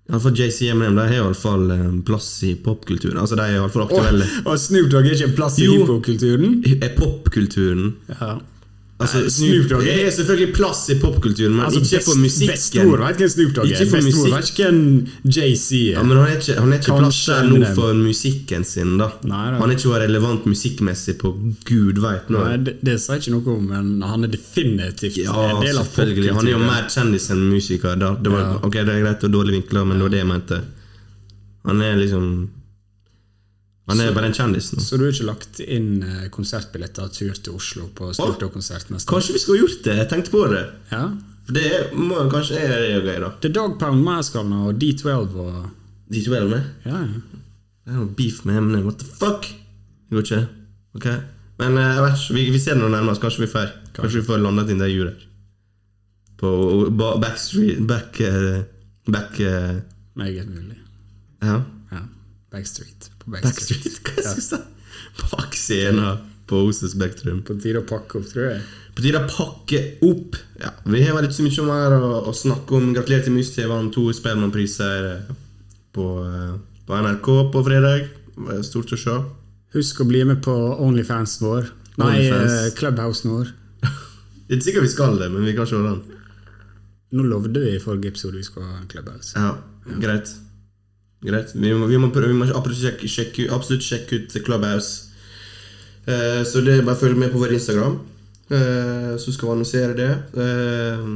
[0.07, 3.17] Iallfall JC og Eminem de har iallfall en plass i popkulturen.
[3.19, 4.27] Altså, de er iallfall aktuelle.
[4.47, 5.73] Og Snoop Dogg er ikke en plass i Jo.
[5.81, 6.61] hiphop-kulturen?
[6.81, 8.37] Er popkulturen Ja.
[8.97, 12.87] Altså, Snoop Dogg er selvfølgelig plass i popkulturen, men Altså, ikke for musikken.
[12.97, 13.75] Vet hvem Snoop Dogg er.
[13.83, 14.33] Ikke for Bestor musikk.
[14.33, 14.79] vet hvem
[15.37, 15.91] JC er.
[15.99, 19.11] Ja, men han er ikke, han er ikke plass der nå for musikken sin, da.
[19.29, 19.43] Nei.
[19.59, 21.31] Han er ikke relevant musikkmessig på
[21.69, 22.41] gud veit nå.
[22.41, 25.85] Nei, det, det sier ikke noe om, men han er definitivt Ja, en del av
[25.93, 26.41] popkulturen.
[26.41, 27.93] Han er jo mer kjendis enn musiker.
[28.01, 28.15] Da.
[28.17, 28.59] Det var, Ja.
[28.65, 30.63] Ok, det er greit og dårlig vinkler, men det var det jeg mente.
[31.69, 32.31] Han er liksom
[33.87, 34.81] Han er bare en kjendis nå.
[34.83, 38.89] Så du har ikke lagt inn eh, konsertbilletter og tur til Oslo på Snoop Dogg-konsert
[38.91, 39.13] neste år?
[39.13, 39.95] Kanskje vi skulle gjort det?
[40.01, 40.63] Jeg tenkte på det.
[40.91, 41.03] Ja.
[41.47, 43.31] For det er, må, kanskje er det gøy, da.
[43.45, 45.55] The Dog Pound Maskalene og D12 og
[46.11, 46.67] De to er med.
[46.87, 47.41] Ja, ja.
[47.87, 48.83] Det er noe beef med Eminem.
[48.89, 49.47] What the fuck?
[49.47, 50.43] Det går ikke.
[50.99, 51.07] Ok
[51.61, 53.23] Men eh, jeg vet ikke, vi, vi ser det nå nærmest.
[53.23, 55.23] Kanskje vi får Kanskje vi får landet inn det hjulet.
[56.37, 56.51] På
[56.91, 58.67] Backstreet Back back,
[59.15, 59.77] Back eh,
[60.19, 60.75] Meget mulig.
[61.39, 61.61] Ja.
[61.91, 62.03] Ja.
[62.51, 63.13] Backstreet.
[63.27, 64.01] Backstreet.
[64.05, 64.25] Backstreet.
[64.25, 64.59] Hva si?
[65.31, 67.41] Bak scenen på Oses Spektrum.
[67.47, 68.61] På tide å pakke opp, tror jeg.
[68.95, 70.37] På tide å pakke opp.
[70.61, 72.91] Ja, Vi har ikke så mye mer å, å snakke om.
[72.95, 73.67] Gratulerer til Mus-TV.
[73.71, 75.33] Vant to Spellemannpriser eh,
[75.97, 76.53] på, eh,
[76.87, 78.07] på NRK på fredag.
[78.65, 79.17] Stort å se.
[79.75, 80.53] Husk å bli med på
[80.85, 81.67] Onlyfans vår.
[81.99, 82.53] Nei, Onlyfans.
[82.61, 83.51] eh, Clubhousen vår.
[83.81, 83.91] Det
[84.53, 85.99] er ikke sikkert vi skal det, men vi kan se den.
[87.17, 89.33] Nå lovde vi i forrige episode vi skulle ha en Clubhouse.
[89.35, 89.55] Ja,
[89.99, 90.31] greit.
[91.25, 91.53] Greit.
[91.55, 95.07] Vi må, vi må, prøve, vi må absolutt, sjekke, sjekke, absolutt sjekke ut Clubhouse.
[96.07, 97.97] Eh, så det er bare å følge med på vår Instagram,
[98.53, 100.11] eh, så skal vi annonsere det.
[100.37, 101.09] Eh,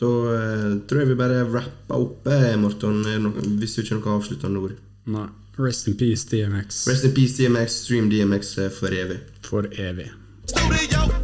[0.00, 3.02] da eh, tror jeg vi bare rapper opp, Morton, Morten.
[3.04, 4.78] Det noe- Hvis du ikke har noe avsluttende ord.
[5.06, 5.26] Nei.
[5.60, 6.86] Rest in peace, DMX.
[6.88, 7.82] Rest in peace, DMX.
[7.84, 9.20] Stream DMX eh, for evig.
[9.42, 10.08] For evig.
[10.46, 11.19] Studio